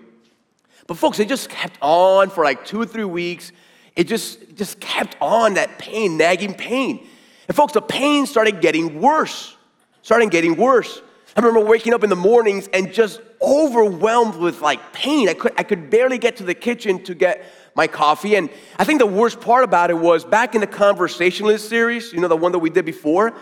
But 0.87 0.97
folks, 0.97 1.19
it 1.19 1.29
just 1.29 1.49
kept 1.49 1.77
on 1.81 2.29
for 2.29 2.43
like 2.43 2.65
two 2.65 2.81
or 2.81 2.85
three 2.85 3.05
weeks. 3.05 3.51
It 3.95 4.07
just, 4.07 4.55
just 4.55 4.79
kept 4.79 5.15
on 5.21 5.55
that 5.55 5.77
pain, 5.77 6.17
nagging 6.17 6.53
pain. 6.53 7.07
And 7.47 7.55
folks, 7.55 7.73
the 7.73 7.81
pain 7.81 8.25
started 8.25 8.61
getting 8.61 9.01
worse, 9.01 9.55
started 10.01 10.31
getting 10.31 10.55
worse. 10.55 11.01
I 11.35 11.39
remember 11.39 11.67
waking 11.67 11.93
up 11.93 12.03
in 12.03 12.09
the 12.09 12.15
mornings 12.15 12.69
and 12.73 12.93
just 12.93 13.19
overwhelmed 13.41 14.35
with 14.35 14.61
like 14.61 14.93
pain. 14.93 15.29
I 15.29 15.33
could, 15.33 15.53
I 15.57 15.63
could 15.63 15.89
barely 15.89 16.17
get 16.17 16.37
to 16.37 16.43
the 16.43 16.53
kitchen 16.53 17.03
to 17.03 17.13
get 17.13 17.43
my 17.75 17.87
coffee. 17.87 18.35
And 18.35 18.49
I 18.77 18.83
think 18.83 18.99
the 18.99 19.07
worst 19.07 19.41
part 19.41 19.63
about 19.63 19.89
it 19.89 19.97
was 19.97 20.23
back 20.23 20.55
in 20.55 20.61
the 20.61 20.67
conversationalist 20.67 21.67
series, 21.67 22.13
you 22.13 22.19
know, 22.19 22.27
the 22.27 22.37
one 22.37 22.51
that 22.51 22.59
we 22.59 22.69
did 22.69 22.85
before, 22.85 23.35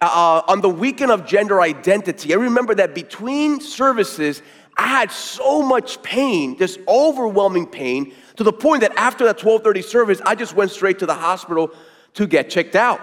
uh, 0.00 0.42
on 0.48 0.60
the 0.60 0.68
weekend 0.68 1.10
of 1.10 1.26
gender 1.26 1.60
identity, 1.60 2.32
I 2.32 2.36
remember 2.36 2.74
that 2.74 2.94
between 2.94 3.60
services, 3.60 4.42
I 4.76 4.88
had 4.88 5.10
so 5.10 5.62
much 5.62 6.02
pain, 6.02 6.56
this 6.56 6.78
overwhelming 6.88 7.66
pain, 7.66 8.12
to 8.36 8.44
the 8.44 8.52
point 8.52 8.80
that 8.80 8.92
after 8.96 9.24
that 9.24 9.36
1230 9.36 9.82
service, 9.82 10.20
I 10.24 10.34
just 10.34 10.54
went 10.54 10.70
straight 10.70 10.98
to 11.00 11.06
the 11.06 11.14
hospital 11.14 11.72
to 12.14 12.26
get 12.26 12.50
checked 12.50 12.76
out. 12.76 13.00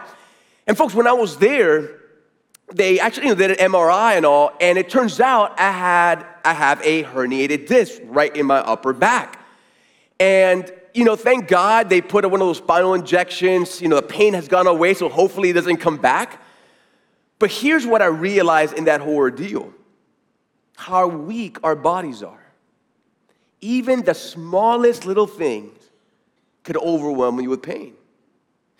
And 0.67 0.77
folks, 0.77 0.93
when 0.93 1.07
I 1.07 1.13
was 1.13 1.37
there, 1.37 1.99
they 2.73 2.99
actually 2.99 3.27
you 3.27 3.35
know, 3.35 3.47
did 3.47 3.59
an 3.59 3.71
MRI 3.71 4.15
and 4.17 4.25
all, 4.25 4.51
and 4.61 4.77
it 4.77 4.89
turns 4.89 5.19
out 5.19 5.59
I 5.59 5.71
had 5.71 6.25
I 6.43 6.53
have 6.53 6.81
a 6.83 7.03
herniated 7.03 7.67
disc 7.67 8.01
right 8.05 8.35
in 8.35 8.45
my 8.45 8.57
upper 8.57 8.93
back. 8.93 9.39
And 10.19 10.71
you 10.93 11.05
know, 11.05 11.15
thank 11.15 11.47
God 11.47 11.89
they 11.89 12.01
put 12.01 12.25
one 12.25 12.41
of 12.41 12.47
those 12.47 12.57
spinal 12.57 12.93
injections. 12.93 13.81
You 13.81 13.87
know, 13.87 13.97
the 13.97 14.01
pain 14.01 14.33
has 14.33 14.47
gone 14.47 14.67
away, 14.67 14.93
so 14.93 15.09
hopefully 15.09 15.49
it 15.49 15.53
doesn't 15.53 15.77
come 15.77 15.97
back. 15.97 16.41
But 17.39 17.51
here's 17.51 17.87
what 17.87 18.01
I 18.01 18.05
realized 18.05 18.73
in 18.73 18.85
that 18.85 19.01
whole 19.01 19.15
ordeal 19.15 19.73
how 20.75 21.07
weak 21.07 21.57
our 21.63 21.75
bodies 21.75 22.23
are. 22.23 22.40
Even 23.61 24.03
the 24.03 24.13
smallest 24.13 25.05
little 25.05 25.27
things 25.27 25.77
could 26.63 26.77
overwhelm 26.77 27.39
you 27.39 27.49
with 27.49 27.61
pain. 27.61 27.93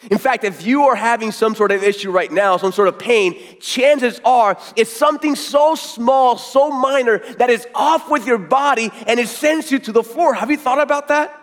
In 0.09 0.17
fact, 0.17 0.43
if 0.43 0.65
you 0.65 0.83
are 0.83 0.95
having 0.95 1.31
some 1.31 1.53
sort 1.53 1.71
of 1.71 1.83
issue 1.83 2.09
right 2.09 2.31
now, 2.31 2.57
some 2.57 2.71
sort 2.71 2.87
of 2.87 2.97
pain, 2.97 3.39
chances 3.59 4.19
are 4.25 4.57
it's 4.75 4.91
something 4.91 5.35
so 5.35 5.75
small, 5.75 6.37
so 6.37 6.71
minor 6.71 7.19
that 7.35 7.51
is 7.51 7.67
off 7.75 8.09
with 8.09 8.25
your 8.25 8.39
body 8.39 8.89
and 9.05 9.19
it 9.19 9.27
sends 9.27 9.71
you 9.71 9.77
to 9.77 9.91
the 9.91 10.01
floor. 10.01 10.33
Have 10.33 10.49
you 10.49 10.57
thought 10.57 10.81
about 10.81 11.09
that? 11.09 11.37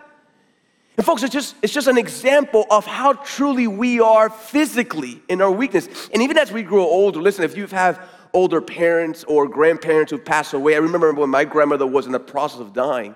And 0.97 1.05
folks, 1.05 1.23
it's 1.23 1.31
just, 1.31 1.55
it's 1.61 1.71
just 1.71 1.87
an 1.87 1.97
example 1.97 2.65
of 2.69 2.85
how 2.85 3.13
truly 3.13 3.67
we 3.67 4.01
are 4.01 4.29
physically 4.29 5.21
in 5.29 5.41
our 5.41 5.49
weakness. 5.49 5.87
And 6.13 6.21
even 6.21 6.37
as 6.37 6.51
we 6.51 6.61
grow 6.61 6.83
older, 6.83 7.21
listen, 7.21 7.45
if 7.45 7.55
you 7.55 7.61
have 7.63 7.71
had 7.71 7.99
older 8.33 8.59
parents 8.59 9.23
or 9.23 9.47
grandparents 9.47 10.11
who've 10.11 10.25
passed 10.25 10.53
away, 10.53 10.75
I 10.75 10.79
remember 10.79 11.13
when 11.13 11.29
my 11.29 11.45
grandmother 11.45 11.87
was 11.87 12.05
in 12.05 12.11
the 12.11 12.19
process 12.19 12.59
of 12.59 12.73
dying, 12.73 13.15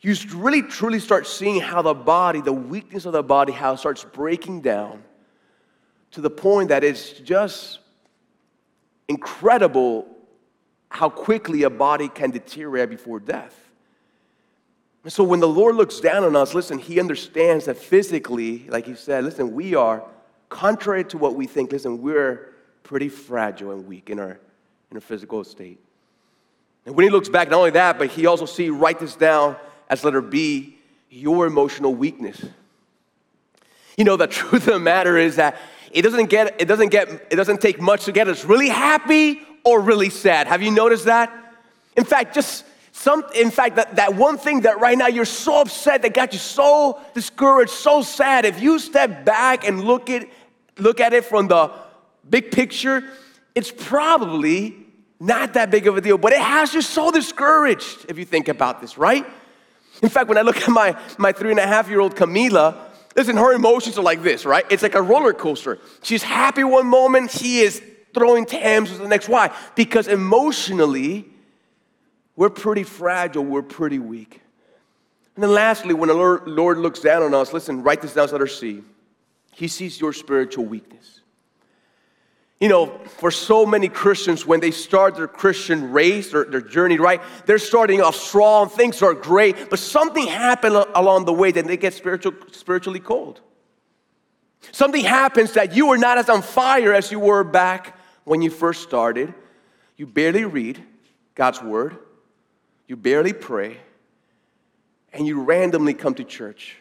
you 0.00 0.14
really 0.34 0.62
truly 0.62 1.00
start 1.00 1.26
seeing 1.26 1.60
how 1.60 1.82
the 1.82 1.94
body, 1.94 2.40
the 2.40 2.52
weakness 2.52 3.06
of 3.06 3.12
the 3.12 3.22
body, 3.22 3.52
how 3.52 3.72
it 3.72 3.78
starts 3.78 4.04
breaking 4.04 4.60
down 4.60 5.02
to 6.12 6.20
the 6.20 6.30
point 6.30 6.68
that 6.68 6.84
it's 6.84 7.10
just 7.12 7.80
incredible 9.08 10.06
how 10.88 11.08
quickly 11.08 11.64
a 11.64 11.70
body 11.70 12.08
can 12.08 12.30
deteriorate 12.30 12.90
before 12.90 13.20
death. 13.20 13.54
And 15.04 15.12
so 15.12 15.22
when 15.22 15.40
the 15.40 15.48
Lord 15.48 15.76
looks 15.76 16.00
down 16.00 16.24
on 16.24 16.34
us, 16.34 16.54
listen, 16.54 16.78
He 16.78 16.98
understands 16.98 17.66
that 17.66 17.76
physically, 17.76 18.66
like 18.68 18.86
He 18.86 18.94
said, 18.94 19.24
listen, 19.24 19.54
we 19.54 19.74
are, 19.74 20.04
contrary 20.48 21.04
to 21.04 21.18
what 21.18 21.34
we 21.34 21.46
think, 21.46 21.72
listen, 21.72 22.02
we're 22.02 22.54
pretty 22.82 23.08
fragile 23.08 23.72
and 23.72 23.86
weak 23.86 24.10
in 24.10 24.18
our, 24.18 24.38
in 24.90 24.96
our 24.96 25.00
physical 25.00 25.44
state. 25.44 25.78
And 26.86 26.94
when 26.94 27.04
He 27.04 27.10
looks 27.10 27.28
back, 27.28 27.50
not 27.50 27.58
only 27.58 27.70
that, 27.70 27.98
but 27.98 28.08
He 28.08 28.26
also 28.26 28.46
see, 28.46 28.70
write 28.70 28.98
this 28.98 29.16
down, 29.16 29.56
as 29.88 30.04
letter 30.04 30.20
B, 30.20 30.76
your 31.10 31.46
emotional 31.46 31.94
weakness. 31.94 32.44
You 33.96 34.04
know, 34.04 34.16
the 34.16 34.26
truth 34.26 34.66
of 34.66 34.74
the 34.74 34.78
matter 34.78 35.16
is 35.16 35.36
that 35.36 35.56
it 35.92 36.02
doesn't 36.02 36.26
get, 36.26 36.60
it 36.60 36.66
doesn't 36.66 36.90
get, 36.90 37.08
it 37.30 37.36
doesn't 37.36 37.60
take 37.60 37.80
much 37.80 38.04
to 38.04 38.12
get 38.12 38.28
us 38.28 38.44
really 38.44 38.68
happy 38.68 39.40
or 39.64 39.80
really 39.80 40.10
sad. 40.10 40.46
Have 40.46 40.62
you 40.62 40.70
noticed 40.70 41.06
that? 41.06 41.32
In 41.96 42.04
fact, 42.04 42.34
just 42.34 42.64
some, 42.92 43.24
in 43.34 43.50
fact, 43.50 43.76
that, 43.76 43.96
that 43.96 44.14
one 44.14 44.38
thing 44.38 44.62
that 44.62 44.80
right 44.80 44.96
now 44.96 45.06
you're 45.06 45.24
so 45.24 45.60
upset 45.60 46.02
that 46.02 46.14
got 46.14 46.32
you 46.32 46.38
so 46.38 47.00
discouraged, 47.14 47.70
so 47.70 48.02
sad, 48.02 48.44
if 48.44 48.60
you 48.60 48.78
step 48.78 49.24
back 49.24 49.66
and 49.66 49.84
look 49.84 50.08
at, 50.10 50.28
look 50.78 51.00
at 51.00 51.12
it 51.12 51.24
from 51.24 51.48
the 51.48 51.70
big 52.28 52.50
picture, 52.50 53.04
it's 53.54 53.70
probably 53.70 54.76
not 55.20 55.54
that 55.54 55.70
big 55.70 55.86
of 55.86 55.96
a 55.96 56.00
deal, 56.00 56.18
but 56.18 56.32
it 56.32 56.40
has 56.40 56.74
you 56.74 56.82
so 56.82 57.10
discouraged 57.10 58.06
if 58.08 58.18
you 58.18 58.24
think 58.24 58.48
about 58.48 58.80
this, 58.80 58.98
right? 58.98 59.26
In 60.02 60.08
fact, 60.08 60.28
when 60.28 60.38
I 60.38 60.42
look 60.42 60.56
at 60.56 60.68
my, 60.68 60.98
my 61.18 61.32
three 61.32 61.50
and 61.50 61.58
a 61.58 61.66
half 61.66 61.88
year 61.88 62.00
old 62.00 62.14
Camila, 62.14 62.76
listen, 63.16 63.36
her 63.36 63.52
emotions 63.54 63.98
are 63.98 64.02
like 64.02 64.22
this, 64.22 64.44
right? 64.44 64.64
It's 64.70 64.82
like 64.82 64.94
a 64.94 65.02
roller 65.02 65.32
coaster. 65.32 65.78
She's 66.02 66.22
happy 66.22 66.64
one 66.64 66.86
moment, 66.86 67.30
she 67.30 67.58
is 67.58 67.82
throwing 68.14 68.46
tantrums 68.46 68.98
the 68.98 69.08
next. 69.08 69.28
Why? 69.28 69.54
Because 69.74 70.08
emotionally, 70.08 71.26
we're 72.34 72.50
pretty 72.50 72.82
fragile, 72.82 73.44
we're 73.44 73.62
pretty 73.62 73.98
weak. 73.98 74.40
And 75.34 75.42
then 75.42 75.52
lastly, 75.52 75.92
when 75.92 76.08
the 76.08 76.14
Lord, 76.14 76.78
looks 76.78 77.00
down 77.00 77.22
on 77.22 77.34
us, 77.34 77.52
listen, 77.52 77.82
write 77.82 78.00
this 78.00 78.14
down 78.14 78.28
so 78.28 78.38
let 78.38 78.48
see. 78.48 78.82
He 79.52 79.68
sees 79.68 80.00
your 80.00 80.12
spiritual 80.12 80.64
weakness. 80.64 81.20
You 82.60 82.68
know, 82.68 82.86
for 82.86 83.30
so 83.30 83.66
many 83.66 83.88
Christians, 83.88 84.46
when 84.46 84.60
they 84.60 84.70
start 84.70 85.16
their 85.16 85.28
Christian 85.28 85.92
race 85.92 86.32
or 86.32 86.44
their 86.44 86.62
journey, 86.62 86.98
right, 86.98 87.20
they're 87.44 87.58
starting 87.58 88.00
off 88.00 88.16
strong, 88.16 88.70
things 88.70 89.02
are 89.02 89.12
great, 89.12 89.68
but 89.68 89.78
something 89.78 90.26
happened 90.26 90.74
along 90.94 91.26
the 91.26 91.34
way 91.34 91.50
that 91.52 91.66
they 91.66 91.76
get 91.76 91.92
spiritual, 91.92 92.32
spiritually 92.52 93.00
cold. 93.00 93.42
Something 94.72 95.04
happens 95.04 95.52
that 95.52 95.76
you 95.76 95.90
are 95.90 95.98
not 95.98 96.16
as 96.16 96.30
on 96.30 96.40
fire 96.40 96.94
as 96.94 97.12
you 97.12 97.20
were 97.20 97.44
back 97.44 97.98
when 98.24 98.40
you 98.40 98.48
first 98.48 98.82
started. 98.82 99.34
You 99.98 100.06
barely 100.06 100.44
read 100.44 100.82
God's 101.34 101.62
word, 101.62 101.98
you 102.88 102.96
barely 102.96 103.34
pray, 103.34 103.76
and 105.12 105.26
you 105.26 105.42
randomly 105.42 105.92
come 105.92 106.14
to 106.14 106.24
church. 106.24 106.76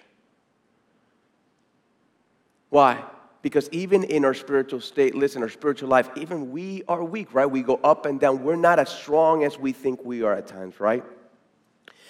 Why? 2.69 3.03
Because 3.45 3.69
even 3.71 4.03
in 4.05 4.25
our 4.25 4.33
spiritual 4.33 4.81
state, 4.81 5.13
listen, 5.13 5.43
our 5.43 5.49
spiritual 5.49 5.87
life, 5.87 6.09
even 6.15 6.49
we 6.49 6.81
are 6.87 7.03
weak, 7.03 7.31
right? 7.31 7.45
We 7.45 7.61
go 7.61 7.79
up 7.83 8.07
and 8.07 8.19
down. 8.19 8.43
We're 8.43 8.55
not 8.55 8.79
as 8.79 8.89
strong 8.89 9.43
as 9.43 9.59
we 9.59 9.71
think 9.71 10.03
we 10.03 10.23
are 10.23 10.33
at 10.33 10.47
times, 10.47 10.79
right? 10.79 11.03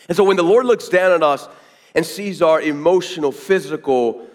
And 0.07 0.15
so 0.15 0.23
when 0.23 0.37
the 0.37 0.43
Lord 0.43 0.65
looks 0.65 0.87
down 0.87 1.11
at 1.11 1.21
us 1.21 1.49
and 1.93 2.05
sees 2.05 2.41
our 2.41 2.61
emotional, 2.61 3.33
physical, 3.33 4.29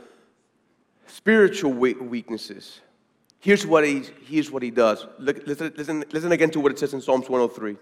spiritual 1.07 1.73
weaknesses, 1.73 2.81
here's 3.39 3.67
what 3.67 3.87
he, 3.87 4.03
here's 4.27 4.51
what 4.51 4.63
he 4.63 4.71
does. 4.71 5.07
Listen, 5.19 5.73
listen, 5.79 6.05
listen 6.13 6.33
again 6.33 6.51
to 6.51 6.61
what 6.61 6.71
it 6.71 6.79
says 6.79 6.93
in 6.93 7.01
Psalms 7.01 7.31
103. 7.31 7.79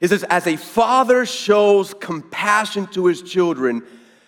It 0.00 0.08
says, 0.08 0.24
As 0.30 0.46
a 0.46 0.56
father 0.56 1.26
shows 1.26 1.92
compassion 1.92 2.86
to 2.92 3.04
his 3.04 3.20
children, 3.20 3.82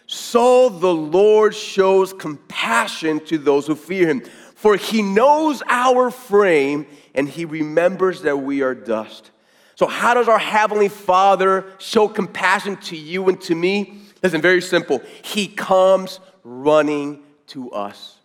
so 0.07 0.69
the 0.69 0.93
Lord 0.93 1.55
shows 1.55 2.13
compassion 2.13 3.25
to 3.27 3.39
those 3.39 3.67
who 3.67 3.75
fear 3.75 4.09
him. 4.09 4.23
For 4.55 4.77
he 4.77 5.03
knows 5.03 5.63
our 5.69 6.11
frame 6.11 6.87
and 7.15 7.29
he 7.29 7.45
remembers 7.45 8.23
that 8.23 8.37
we 8.37 8.63
are 8.63 8.75
dust. 8.75 9.31
So, 9.77 9.87
how 9.87 10.15
does 10.15 10.29
our 10.29 10.39
Heavenly 10.39 10.89
Father 10.89 11.67
show 11.79 12.07
compassion 12.07 12.77
to 12.77 12.97
you 12.97 13.29
and 13.29 13.41
to 13.43 13.55
me? 13.55 13.99
Listen, 14.23 14.41
very 14.41 14.63
simple. 14.63 15.03
He 15.23 15.49
comes 15.49 16.21
running 16.45 17.23
to 17.49 17.73
us. 17.73 18.17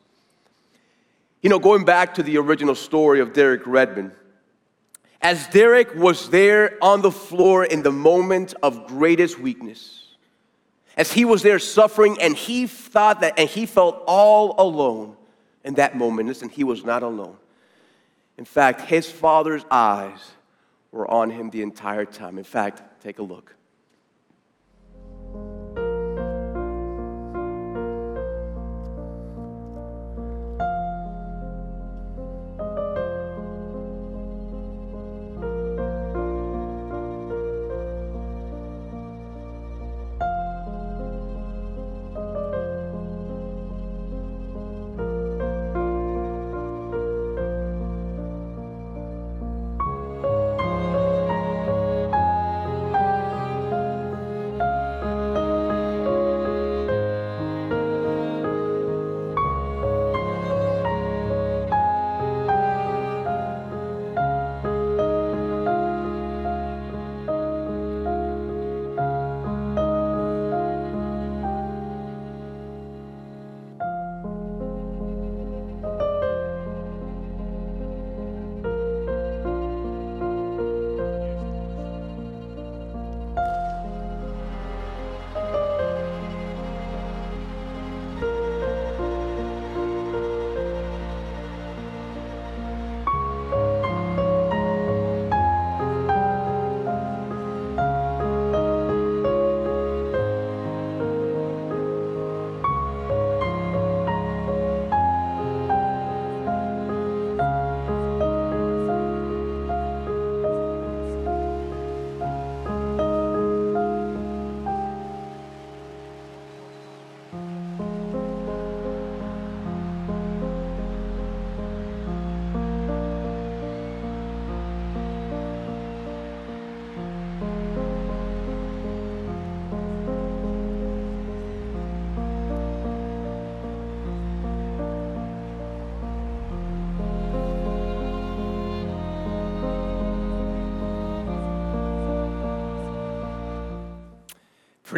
You 1.41 1.49
know, 1.49 1.59
going 1.59 1.85
back 1.85 2.15
to 2.15 2.23
the 2.23 2.37
original 2.37 2.75
story 2.75 3.19
of 3.19 3.33
Derek 3.33 3.65
Redmond, 3.65 4.11
as 5.21 5.47
Derek 5.47 5.95
was 5.95 6.29
there 6.29 6.77
on 6.81 7.01
the 7.01 7.11
floor 7.11 7.65
in 7.65 7.81
the 7.81 7.91
moment 7.91 8.53
of 8.61 8.87
greatest 8.87 9.39
weakness, 9.39 9.98
as 10.99 11.13
he 11.13 11.23
was 11.23 11.41
there 11.41 11.59
suffering 11.59 12.17
and 12.19 12.35
he 12.35 12.67
thought 12.67 13.21
that, 13.21 13.39
and 13.39 13.49
he 13.49 13.65
felt 13.65 14.03
all 14.05 14.53
alone 14.57 15.15
in 15.63 15.75
that 15.75 15.97
moment. 15.97 16.27
Listen, 16.27 16.49
he 16.49 16.65
was 16.65 16.83
not 16.83 17.03
alone. 17.03 17.37
In 18.37 18.43
fact, 18.43 18.81
his 18.81 19.09
father's 19.09 19.63
eyes 19.71 20.19
were 20.91 21.09
on 21.09 21.29
him 21.29 21.51
the 21.51 21.61
entire 21.61 22.03
time. 22.03 22.37
In 22.37 22.43
fact, 22.43 22.81
take 23.01 23.19
a 23.19 23.23
look. 23.23 23.55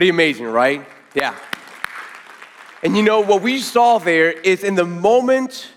Pretty 0.02 0.10
amazing, 0.10 0.48
right? 0.48 0.84
Yeah. 1.14 1.38
And 2.82 2.98
you 2.98 3.04
know, 3.04 3.20
what 3.20 3.44
we 3.44 3.60
saw 3.60 4.00
there 4.00 4.32
is 4.32 4.64
in 4.64 4.74
the 4.74 4.84
moment 4.84 5.70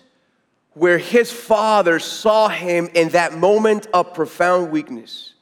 where 0.72 0.96
his 0.96 1.30
father 1.30 1.98
saw 1.98 2.48
him 2.48 2.88
in 2.94 3.10
that 3.10 3.34
moment 3.34 3.86
of 3.92 4.14
profound 4.14 4.70
weakness. 4.70 5.34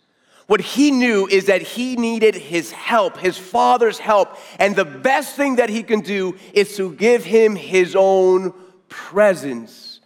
What 0.48 0.60
he 0.60 0.90
knew 0.90 1.28
is 1.28 1.46
that 1.46 1.62
he 1.62 1.94
needed 1.94 2.34
his 2.34 2.72
help, 2.72 3.18
his 3.18 3.38
father's 3.38 4.00
help. 4.00 4.36
And 4.58 4.74
the 4.74 4.84
best 4.84 5.36
thing 5.36 5.54
that 5.56 5.70
he 5.70 5.84
can 5.84 6.00
do 6.00 6.36
is 6.52 6.76
to 6.76 6.92
give 6.92 7.22
him 7.22 7.54
his 7.54 7.94
own 7.94 8.52
presence 8.88 10.00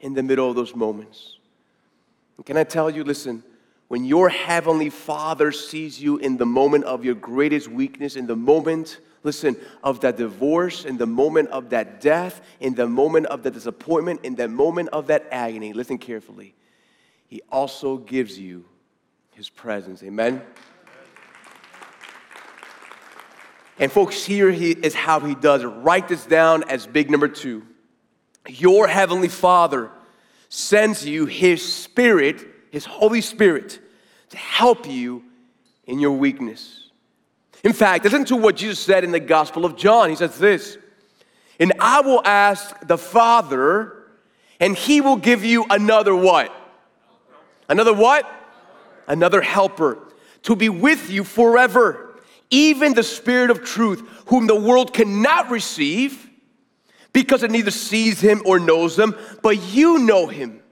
in 0.00 0.12
the 0.12 0.22
middle 0.22 0.50
of 0.50 0.56
those 0.56 0.76
moments. 0.76 1.38
And 2.36 2.44
can 2.44 2.58
I 2.58 2.64
tell 2.64 2.90
you, 2.90 3.02
listen, 3.02 3.42
when 3.88 4.04
your 4.04 4.28
heavenly 4.28 4.90
Father 4.90 5.52
sees 5.52 6.00
you 6.00 6.16
in 6.16 6.36
the 6.36 6.46
moment 6.46 6.84
of 6.84 7.04
your 7.04 7.14
greatest 7.14 7.68
weakness, 7.68 8.16
in 8.16 8.26
the 8.26 8.36
moment, 8.36 8.98
listen, 9.22 9.56
of 9.82 10.00
that 10.00 10.16
divorce, 10.16 10.84
in 10.84 10.96
the 10.96 11.06
moment 11.06 11.50
of 11.50 11.70
that 11.70 12.00
death, 12.00 12.40
in 12.60 12.74
the 12.74 12.86
moment 12.86 13.26
of 13.26 13.42
the 13.42 13.50
disappointment, 13.50 14.20
in 14.22 14.34
the 14.34 14.48
moment 14.48 14.88
of 14.90 15.08
that 15.08 15.26
agony, 15.30 15.72
listen 15.72 15.98
carefully. 15.98 16.54
He 17.26 17.42
also 17.50 17.98
gives 17.98 18.38
you 18.38 18.64
his 19.32 19.48
presence. 19.50 20.02
Amen? 20.02 20.42
And 23.78 23.90
folks, 23.90 24.24
here 24.24 24.50
he 24.50 24.70
is 24.70 24.94
how 24.94 25.20
he 25.20 25.34
does 25.34 25.62
it. 25.62 25.66
Write 25.66 26.08
this 26.08 26.24
down 26.24 26.62
as 26.64 26.86
big 26.86 27.10
number 27.10 27.28
two. 27.28 27.66
Your 28.48 28.86
heavenly 28.86 29.28
Father 29.28 29.90
sends 30.48 31.04
you 31.04 31.26
his 31.26 31.60
Spirit 31.60 32.53
his 32.74 32.84
Holy 32.84 33.20
Spirit 33.20 33.78
to 34.30 34.36
help 34.36 34.88
you 34.88 35.22
in 35.84 36.00
your 36.00 36.10
weakness. 36.10 36.90
In 37.62 37.72
fact, 37.72 38.02
listen 38.02 38.24
to 38.24 38.36
what 38.36 38.56
Jesus 38.56 38.80
said 38.80 39.04
in 39.04 39.12
the 39.12 39.20
Gospel 39.20 39.64
of 39.64 39.76
John. 39.76 40.10
He 40.10 40.16
says 40.16 40.40
this, 40.40 40.76
and 41.60 41.72
I 41.78 42.00
will 42.00 42.20
ask 42.24 42.76
the 42.84 42.98
Father, 42.98 44.08
and 44.58 44.76
he 44.76 45.00
will 45.00 45.14
give 45.14 45.44
you 45.44 45.64
another 45.70 46.16
what? 46.16 46.52
Another 47.68 47.94
what? 47.94 48.28
Another 49.06 49.40
helper 49.40 50.12
to 50.42 50.56
be 50.56 50.68
with 50.68 51.10
you 51.10 51.22
forever. 51.22 52.20
Even 52.50 52.92
the 52.92 53.04
Spirit 53.04 53.52
of 53.52 53.62
truth, 53.62 54.00
whom 54.26 54.48
the 54.48 54.60
world 54.60 54.92
cannot 54.92 55.48
receive 55.48 56.28
because 57.12 57.44
it 57.44 57.52
neither 57.52 57.70
sees 57.70 58.20
him 58.20 58.42
or 58.44 58.58
knows 58.58 58.98
him, 58.98 59.14
but 59.42 59.62
you 59.72 60.00
know 60.00 60.26
him 60.26 60.63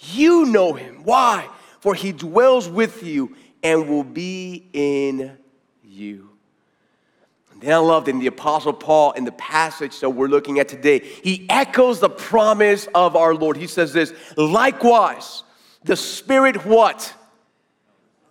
you 0.00 0.46
know 0.46 0.72
him. 0.72 1.02
Why? 1.04 1.48
For 1.80 1.94
he 1.94 2.12
dwells 2.12 2.68
with 2.68 3.02
you 3.02 3.36
and 3.62 3.88
will 3.88 4.04
be 4.04 4.66
in 4.72 5.36
you. 5.84 6.30
And 7.52 7.60
then 7.60 7.72
I 7.72 7.78
love 7.78 8.08
in 8.08 8.18
the 8.18 8.26
Apostle 8.26 8.72
Paul 8.72 9.12
in 9.12 9.24
the 9.24 9.32
passage 9.32 10.00
that 10.00 10.10
we're 10.10 10.28
looking 10.28 10.58
at 10.58 10.68
today, 10.68 11.00
he 11.00 11.46
echoes 11.50 12.00
the 12.00 12.08
promise 12.08 12.88
of 12.94 13.16
our 13.16 13.34
Lord. 13.34 13.56
He 13.56 13.66
says 13.66 13.92
this, 13.92 14.14
likewise, 14.36 15.42
the 15.84 15.96
Spirit 15.96 16.64
what? 16.64 17.12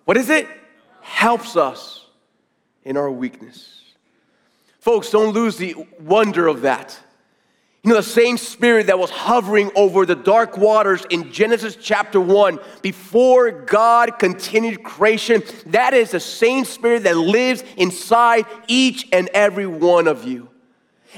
What 0.05 0.17
is 0.17 0.29
it? 0.29 0.47
Helps 1.01 1.55
us 1.55 2.05
in 2.83 2.97
our 2.97 3.11
weakness. 3.11 3.83
Folks, 4.79 5.11
don't 5.11 5.33
lose 5.33 5.57
the 5.57 5.75
wonder 5.99 6.47
of 6.47 6.61
that. 6.61 6.97
You 7.83 7.91
know, 7.91 7.95
the 7.95 8.03
same 8.03 8.37
spirit 8.37 8.87
that 8.87 8.99
was 8.99 9.09
hovering 9.09 9.71
over 9.73 10.05
the 10.05 10.15
dark 10.15 10.57
waters 10.57 11.05
in 11.09 11.31
Genesis 11.31 11.77
chapter 11.77 12.19
1 12.19 12.59
before 12.81 13.51
God 13.51 14.19
continued 14.19 14.83
creation, 14.83 15.43
that 15.67 15.93
is 15.93 16.11
the 16.11 16.19
same 16.19 16.65
spirit 16.65 17.03
that 17.03 17.15
lives 17.15 17.63
inside 17.77 18.45
each 18.67 19.07
and 19.13 19.29
every 19.29 19.65
one 19.65 20.07
of 20.07 20.25
you. 20.25 20.49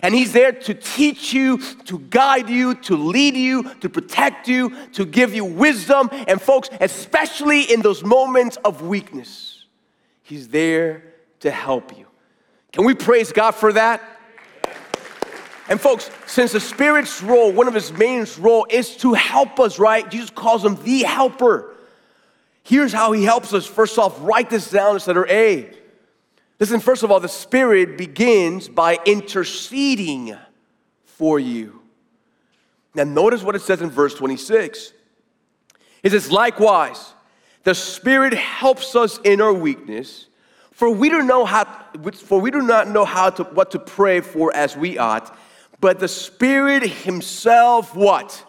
And 0.04 0.14
He's 0.14 0.34
there 0.34 0.52
to 0.52 0.74
teach 0.76 1.34
you, 1.34 1.58
to 1.86 1.98
guide 1.98 2.48
you, 2.48 2.76
to 2.76 2.96
lead 2.96 3.36
you, 3.36 3.64
to 3.80 3.90
protect 3.90 4.48
you, 4.48 4.76
to 4.94 5.04
give 5.04 5.34
you 5.34 5.44
wisdom. 5.44 6.10
And, 6.28 6.40
folks, 6.40 6.70
especially 6.80 7.64
in 7.64 7.82
those 7.82 8.04
moments 8.04 8.58
of 8.58 8.84
weakness, 8.84 9.66
He's 10.22 10.48
there 10.48 11.04
to 11.40 11.50
help 11.50 11.98
you. 11.98 12.06
Can 12.72 12.86
we 12.86 12.94
praise 12.94 13.32
God 13.32 13.52
for 13.52 13.74
that? 13.74 14.02
And 15.72 15.80
folks, 15.80 16.12
since 16.28 16.52
the 16.52 16.60
Spirit's 16.60 17.24
role, 17.24 17.50
one 17.50 17.66
of 17.66 17.74
his 17.74 17.94
main 17.94 18.28
role 18.40 18.68
is 18.70 18.98
to 18.98 19.14
help 19.14 19.58
us, 19.58 19.80
right? 19.80 20.12
Jesus 20.12 20.30
calls 20.30 20.66
him 20.66 20.76
the 20.84 21.04
helper. 21.04 21.74
Here's 22.62 22.92
how 22.92 23.14
he 23.14 23.24
helps 23.24 23.54
us. 23.54 23.66
First 23.66 23.98
off, 23.98 24.18
write 24.20 24.50
this 24.50 24.70
down 24.70 24.98
as 24.98 25.08
letter 25.08 25.26
A. 25.30 25.74
Listen, 26.60 26.82
first 26.82 27.04
of 27.04 27.12
all, 27.12 27.22
the 27.22 27.30
Spirit 27.30 27.98
begins 27.98 28.68
by 28.68 29.00
interceding 29.06 30.36
for 31.06 31.40
you. 31.40 31.82
Now, 32.94 33.06
notice 33.06 33.42
what 33.42 33.56
it 33.56 33.62
says 33.62 33.82
in 33.82 33.90
verse 33.90 34.14
26. 34.16 34.92
It 36.04 36.12
says, 36.12 36.30
likewise, 36.30 37.14
the 37.64 37.76
Spirit 37.76 38.34
helps 38.34 38.94
us 38.94 39.20
in 39.20 39.40
our 39.40 39.54
weakness, 39.54 40.28
for 40.74 40.90
we 40.90 41.10
do 41.10 41.24
know 41.24 41.46
how, 41.46 41.64
for 42.14 42.42
we 42.42 42.52
do 42.52 42.62
not 42.62 42.90
know 42.90 43.06
how 43.06 43.30
to 43.30 43.46
what 43.46 43.72
to 43.72 43.80
pray 43.80 44.20
for 44.20 44.54
as 44.54 44.76
we 44.76 44.98
ought, 44.98 45.34
but 45.82 46.00
the 46.00 46.08
Spirit 46.08 46.84
Himself 46.84 47.96
what 47.96 48.46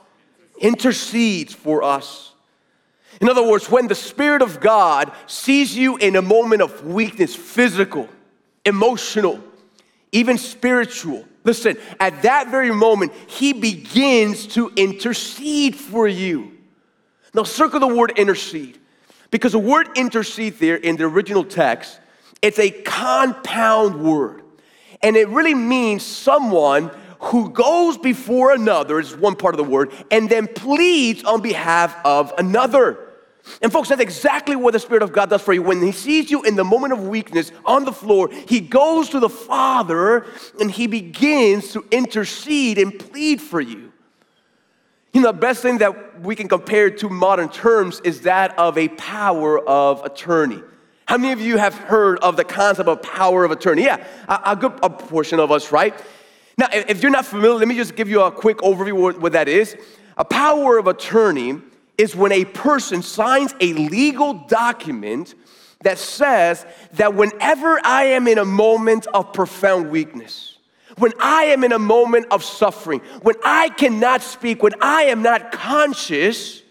intercedes 0.60 1.52
for 1.52 1.82
us. 1.82 2.32
In 3.20 3.28
other 3.28 3.46
words, 3.46 3.70
when 3.70 3.88
the 3.88 3.94
Spirit 3.94 4.42
of 4.42 4.60
God 4.60 5.10
sees 5.26 5.76
you 5.76 5.96
in 5.96 6.16
a 6.16 6.22
moment 6.22 6.62
of 6.62 6.86
weakness, 6.86 7.34
physical, 7.34 8.08
emotional, 8.64 9.40
even 10.12 10.38
spiritual, 10.38 11.24
listen, 11.42 11.76
at 11.98 12.22
that 12.22 12.48
very 12.48 12.70
moment, 12.70 13.12
He 13.26 13.52
begins 13.52 14.46
to 14.48 14.70
intercede 14.76 15.74
for 15.74 16.06
you. 16.06 16.58
Now, 17.34 17.44
circle 17.44 17.80
the 17.80 17.86
word 17.86 18.12
intercede, 18.16 18.78
because 19.30 19.52
the 19.52 19.58
word 19.58 19.88
intercede 19.96 20.58
there 20.58 20.76
in 20.76 20.96
the 20.96 21.04
original 21.04 21.44
text, 21.44 21.98
it's 22.42 22.58
a 22.58 22.70
compound 22.70 24.02
word. 24.02 24.42
And 25.00 25.16
it 25.16 25.28
really 25.28 25.54
means 25.54 26.04
someone 26.04 26.90
who 27.22 27.50
goes 27.50 27.96
before 27.96 28.52
another, 28.52 28.98
is 28.98 29.16
one 29.16 29.36
part 29.36 29.54
of 29.54 29.58
the 29.58 29.70
word, 29.70 29.92
and 30.10 30.28
then 30.28 30.48
pleads 30.48 31.22
on 31.24 31.40
behalf 31.40 31.96
of 32.04 32.32
another. 32.36 32.98
And 33.60 33.72
folks, 33.72 33.88
that's 33.88 34.00
exactly 34.00 34.56
what 34.56 34.72
the 34.72 34.78
Spirit 34.78 35.02
of 35.02 35.12
God 35.12 35.30
does 35.30 35.42
for 35.42 35.52
you. 35.52 35.62
When 35.62 35.80
He 35.82 35.92
sees 35.92 36.30
you 36.30 36.42
in 36.42 36.56
the 36.56 36.64
moment 36.64 36.92
of 36.92 37.06
weakness 37.06 37.52
on 37.64 37.84
the 37.84 37.92
floor, 37.92 38.28
He 38.48 38.60
goes 38.60 39.08
to 39.10 39.20
the 39.20 39.28
Father 39.28 40.26
and 40.60 40.70
He 40.70 40.86
begins 40.86 41.72
to 41.72 41.84
intercede 41.90 42.78
and 42.78 42.98
plead 42.98 43.40
for 43.40 43.60
you. 43.60 43.92
You 45.12 45.20
know, 45.20 45.32
the 45.32 45.38
best 45.38 45.62
thing 45.62 45.78
that 45.78 46.20
we 46.22 46.34
can 46.34 46.48
compare 46.48 46.90
to 46.90 47.08
modern 47.08 47.50
terms 47.50 48.00
is 48.00 48.22
that 48.22 48.58
of 48.58 48.78
a 48.78 48.88
power 48.88 49.58
of 49.68 50.04
attorney. 50.04 50.62
How 51.06 51.18
many 51.18 51.32
of 51.32 51.40
you 51.40 51.56
have 51.58 51.74
heard 51.74 52.18
of 52.20 52.36
the 52.36 52.44
concept 52.44 52.88
of 52.88 53.02
power 53.02 53.44
of 53.44 53.50
attorney? 53.50 53.84
Yeah, 53.84 54.04
a, 54.28 54.52
a 54.52 54.56
good 54.56 54.72
a 54.82 54.88
portion 54.88 55.38
of 55.38 55.52
us, 55.52 55.70
right? 55.70 55.94
Now, 56.58 56.68
if 56.72 57.02
you're 57.02 57.10
not 57.10 57.26
familiar, 57.26 57.58
let 57.58 57.68
me 57.68 57.76
just 57.76 57.96
give 57.96 58.08
you 58.08 58.22
a 58.22 58.30
quick 58.30 58.58
overview 58.58 59.18
what, 59.18 59.32
that 59.32 59.48
is. 59.48 59.76
A 60.16 60.24
power 60.24 60.78
of 60.78 60.86
attorney 60.86 61.60
is 61.96 62.14
when 62.14 62.32
a 62.32 62.44
person 62.44 63.02
signs 63.02 63.54
a 63.60 63.72
legal 63.72 64.34
document 64.34 65.34
that 65.82 65.98
says 65.98 66.64
that 66.94 67.14
whenever 67.14 67.80
I 67.84 68.04
am 68.04 68.28
in 68.28 68.38
a 68.38 68.44
moment 68.44 69.06
of 69.14 69.32
profound 69.32 69.90
weakness, 69.90 70.58
when 70.98 71.12
I 71.18 71.44
am 71.44 71.64
in 71.64 71.72
a 71.72 71.78
moment 71.78 72.26
of 72.30 72.44
suffering, 72.44 73.00
when 73.22 73.36
I 73.42 73.70
cannot 73.70 74.22
speak, 74.22 74.62
when 74.62 74.74
I 74.80 75.04
am 75.04 75.22
not 75.22 75.52
conscious, 75.52 76.62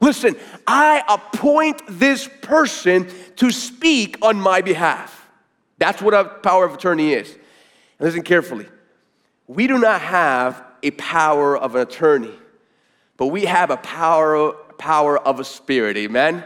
listen, 0.00 0.36
I 0.66 1.02
appoint 1.08 1.82
this 1.88 2.28
person 2.40 3.10
to 3.36 3.50
speak 3.50 4.16
on 4.22 4.40
my 4.40 4.60
behalf. 4.60 5.28
That's 5.78 6.00
what 6.00 6.14
a 6.14 6.24
power 6.24 6.64
of 6.64 6.74
attorney 6.74 7.12
is. 7.12 7.36
Listen 7.98 8.22
carefully. 8.22 8.66
We 9.46 9.66
do 9.66 9.78
not 9.78 10.00
have 10.00 10.62
a 10.82 10.90
power 10.92 11.56
of 11.56 11.74
an 11.74 11.82
attorney, 11.82 12.34
but 13.16 13.26
we 13.26 13.44
have 13.44 13.70
a 13.70 13.76
power, 13.76 14.52
power 14.78 15.18
of 15.18 15.40
a 15.40 15.44
spirit. 15.44 15.96
Amen? 15.96 16.44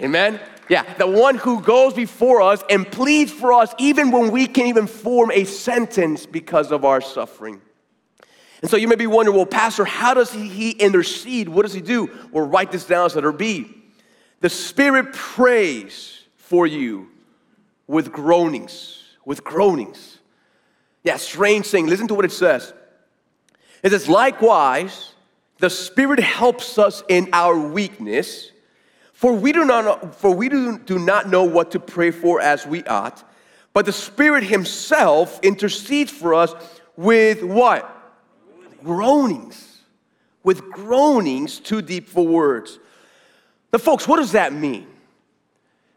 Amen? 0.00 0.40
Yeah, 0.68 0.94
the 0.94 1.06
one 1.06 1.36
who 1.36 1.60
goes 1.60 1.92
before 1.92 2.40
us 2.40 2.62
and 2.70 2.90
pleads 2.90 3.30
for 3.30 3.52
us 3.52 3.74
even 3.78 4.10
when 4.10 4.30
we 4.30 4.46
can't 4.46 4.68
even 4.68 4.86
form 4.86 5.30
a 5.30 5.44
sentence 5.44 6.24
because 6.24 6.72
of 6.72 6.84
our 6.84 7.00
suffering. 7.00 7.60
And 8.62 8.70
so 8.70 8.76
you 8.76 8.86
may 8.86 8.94
be 8.94 9.08
wondering, 9.08 9.36
well, 9.36 9.44
Pastor, 9.44 9.84
how 9.84 10.14
does 10.14 10.32
he, 10.32 10.70
intercede? 10.70 11.48
What 11.48 11.62
does 11.62 11.74
he 11.74 11.80
do? 11.80 12.10
Well, 12.30 12.46
write 12.46 12.70
this 12.70 12.86
down 12.86 13.10
so 13.10 13.18
it'll 13.18 13.32
be. 13.32 13.82
The 14.40 14.48
Spirit 14.48 15.12
prays 15.12 16.24
for 16.36 16.66
you 16.66 17.08
with 17.86 18.12
groanings, 18.12 19.02
with 19.24 19.42
groanings. 19.42 20.11
Yeah, 21.04 21.16
strange 21.16 21.66
thing. 21.66 21.86
Listen 21.86 22.08
to 22.08 22.14
what 22.14 22.24
it 22.24 22.32
says. 22.32 22.72
It 23.82 23.90
says, 23.90 24.08
likewise, 24.08 25.14
the 25.58 25.70
Spirit 25.70 26.20
helps 26.20 26.78
us 26.78 27.02
in 27.08 27.28
our 27.32 27.58
weakness, 27.58 28.50
for 29.12 29.32
we 29.32 29.52
do 29.52 29.64
not 29.64 29.84
know, 29.84 30.10
for 30.12 30.34
we 30.34 30.48
do, 30.48 30.78
do 30.78 30.98
not 30.98 31.28
know 31.28 31.44
what 31.44 31.72
to 31.72 31.80
pray 31.80 32.10
for 32.10 32.40
as 32.40 32.66
we 32.66 32.84
ought, 32.84 33.28
but 33.72 33.86
the 33.86 33.92
Spirit 33.92 34.44
Himself 34.44 35.40
intercedes 35.42 36.10
for 36.10 36.34
us 36.34 36.54
with 36.96 37.42
what? 37.42 37.88
Groanings. 38.84 39.80
With 40.44 40.70
groanings 40.70 41.58
too 41.60 41.82
deep 41.82 42.08
for 42.08 42.26
words. 42.26 42.78
Now, 43.72 43.78
folks, 43.78 44.06
what 44.06 44.16
does 44.16 44.32
that 44.32 44.52
mean? 44.52 44.86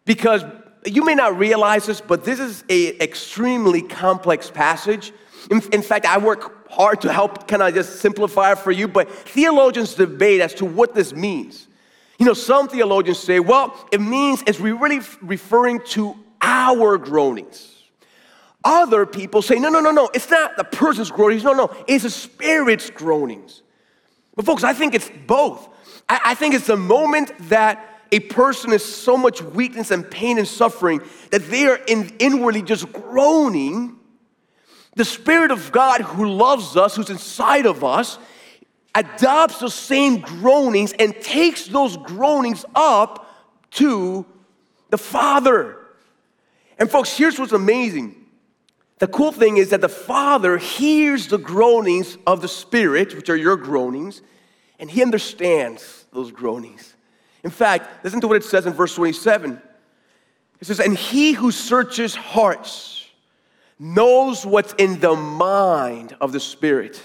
Because 0.06 0.44
you 0.86 1.04
may 1.04 1.16
not 1.16 1.38
realize 1.38 1.86
this, 1.86 2.02
but 2.02 2.24
this 2.24 2.40
is 2.40 2.64
an 2.70 3.02
extremely 3.02 3.82
complex 3.82 4.50
passage. 4.50 5.12
In, 5.52 5.62
in 5.72 5.82
fact, 5.82 6.06
I 6.06 6.18
work 6.18 6.70
hard 6.70 7.02
to 7.02 7.14
help 7.14 7.48
kind 7.48 7.62
of 7.62 7.74
just 7.74 8.00
simplify 8.00 8.52
it 8.52 8.60
for 8.60 8.72
you, 8.72 8.88
but 8.88 9.10
theologians 9.10 9.96
debate 9.96 10.42
as 10.42 10.54
to 10.56 10.66
what 10.66 10.94
this 10.94 11.14
means. 11.14 11.68
You 12.18 12.26
know, 12.26 12.34
some 12.34 12.68
theologians 12.68 13.20
say, 13.20 13.40
well, 13.40 13.76
it 13.92 14.02
means 14.02 14.44
it's 14.48 14.60
really 14.60 15.02
referring 15.22 15.82
to 15.88 16.16
our 16.42 16.98
groanings. 16.98 17.84
Other 18.64 19.06
people 19.06 19.42
say, 19.42 19.60
no, 19.60 19.70
no, 19.70 19.80
no, 19.80 19.92
no, 19.92 20.10
it's 20.14 20.30
not 20.30 20.58
the 20.58 20.64
person's 20.64 21.12
groanings. 21.12 21.44
No, 21.44 21.54
no, 21.54 21.76
it's 21.88 22.04
the 22.04 22.10
spirit's 22.10 22.90
groanings. 22.90 23.62
But, 24.36 24.46
folks, 24.46 24.64
I 24.64 24.74
think 24.74 24.96
it's 24.96 25.12
both. 25.28 25.70
I, 26.10 26.20
I 26.26 26.36
think 26.36 26.56
it's 26.56 26.68
the 26.68 26.78
moment 26.78 27.32
that 27.50 27.95
a 28.12 28.20
person 28.20 28.72
is 28.72 28.84
so 28.84 29.18
much 29.18 29.42
weakness 29.42 29.92
and 29.92 30.10
pain 30.10 30.38
and 30.38 30.48
suffering 30.48 31.02
that 31.32 31.50
they 31.50 31.66
are 31.66 31.80
in, 31.88 32.16
inwardly 32.20 32.62
just 32.62 32.92
groaning, 32.92 33.98
the 34.96 35.06
Spirit 35.06 35.52
of 35.52 35.72
God 35.72 36.02
who 36.02 36.26
loves 36.28 36.78
us, 36.78 36.96
who's 36.96 37.10
inside 37.10 37.66
of 37.66 37.84
us, 37.84 38.18
adopts 38.94 39.60
those 39.60 39.74
same 39.74 40.22
groanings 40.22 40.94
and 40.94 41.14
takes 41.22 41.68
those 41.68 41.98
groanings 41.98 42.64
up 42.74 43.30
to 43.72 44.26
the 44.90 44.98
Father. 44.98 45.78
And, 46.80 46.90
folks, 46.90 47.16
here's 47.16 47.38
what's 47.38 47.52
amazing. 47.52 48.16
The 49.00 49.08
cool 49.08 49.34
thing 49.34 49.58
is 49.58 49.72
that 49.72 49.82
the 49.82 49.90
Father 49.90 50.58
hears 50.58 51.28
the 51.28 51.38
groanings 51.38 52.18
of 52.26 52.42
the 52.42 52.48
Spirit, 52.48 53.14
which 53.14 53.30
are 53.30 53.36
your 53.36 53.58
groanings, 53.58 54.22
and 54.80 54.90
He 54.90 55.02
understands 55.02 56.06
those 56.14 56.32
groanings. 56.32 56.95
In 57.46 57.52
fact, 57.52 58.04
listen 58.04 58.20
to 58.22 58.28
what 58.28 58.38
it 58.38 58.44
says 58.44 58.66
in 58.66 58.74
verse 58.74 58.96
27. 58.96 59.62
It 60.60 60.66
says, 60.66 60.80
And 60.80 60.98
he 60.98 61.34
who 61.34 61.52
searches 61.52 62.16
hearts 62.16 63.08
knows 63.78 64.44
what's 64.48 64.74
in 64.74 65.00
the 65.00 65.16
mind 65.16 66.18
of 66.20 66.32
the 66.32 66.40
Spirit. 66.40 67.00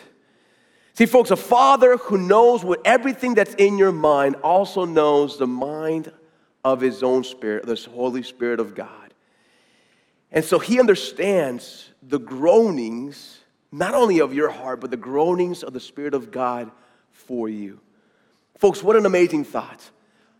See, 0.94 1.05
folks, 1.05 1.31
a 1.31 1.37
father 1.37 1.98
who 1.98 2.16
knows 2.16 2.64
what 2.64 2.81
everything 2.87 3.35
that's 3.35 3.53
in 3.55 3.76
your 3.76 3.92
mind 3.92 4.37
also 4.37 4.87
knows 4.87 5.37
the 5.37 5.46
mind 5.46 6.11
of 6.64 6.81
his 6.81 7.03
own 7.03 7.22
spirit, 7.22 7.66
the 7.66 7.88
Holy 7.92 8.22
Spirit 8.22 8.61
of 8.61 8.74
God. 8.74 9.12
And 10.33 10.42
so 10.42 10.59
he 10.59 10.81
understands 10.81 11.90
the 12.03 12.18
groanings, 12.18 13.40
not 13.70 13.94
only 13.94 14.20
of 14.20 14.33
your 14.33 14.48
heart, 14.48 14.81
but 14.81 14.90
the 14.90 14.96
groanings 14.96 15.62
of 15.62 15.74
the 15.74 15.81
Spirit 15.81 16.14
of 16.14 16.31
God 16.31 16.70
for 17.12 17.46
you. 17.46 17.79
Folks, 18.57 18.83
what 18.83 18.96
an 18.96 19.05
amazing 19.05 19.44
thought 19.44 19.90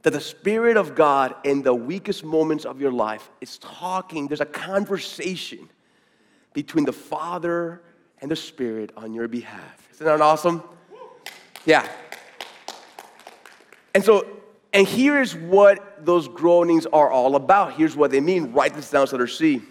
that 0.03 0.13
the 0.13 0.21
Spirit 0.21 0.77
of 0.77 0.95
God 0.95 1.35
in 1.45 1.63
the 1.63 1.75
weakest 1.75 2.25
moments 2.25 2.65
of 2.65 2.81
your 2.81 2.93
life 2.93 3.31
is 3.41 3.59
talking, 3.59 4.29
there's 4.29 4.41
a 4.41 4.47
conversation 4.47 5.69
between 6.53 6.85
the 6.85 6.93
Father 6.93 7.83
and 8.21 8.31
the 8.31 8.37
Spirit 8.37 8.93
on 8.97 9.13
your 9.13 9.29
behalf. 9.29 9.89
Isn't 9.93 10.07
that 10.07 10.21
awesome? 10.21 10.63
Yeah. 11.67 11.87
And 13.95 14.03
so, 14.05 14.27
and 14.73 14.87
here's 14.87 15.35
what 15.35 16.05
those 16.05 16.29
groanings 16.29 16.87
are 16.87 17.11
all 17.11 17.37
about. 17.37 17.75
Here's 17.75 17.97
what 17.97 18.11
they 18.11 18.21
mean. 18.21 18.53
Write 18.53 18.75
this 18.75 18.91
down 18.91 19.07
so 19.07 19.17
they're 19.17 19.27
see. 19.27 19.63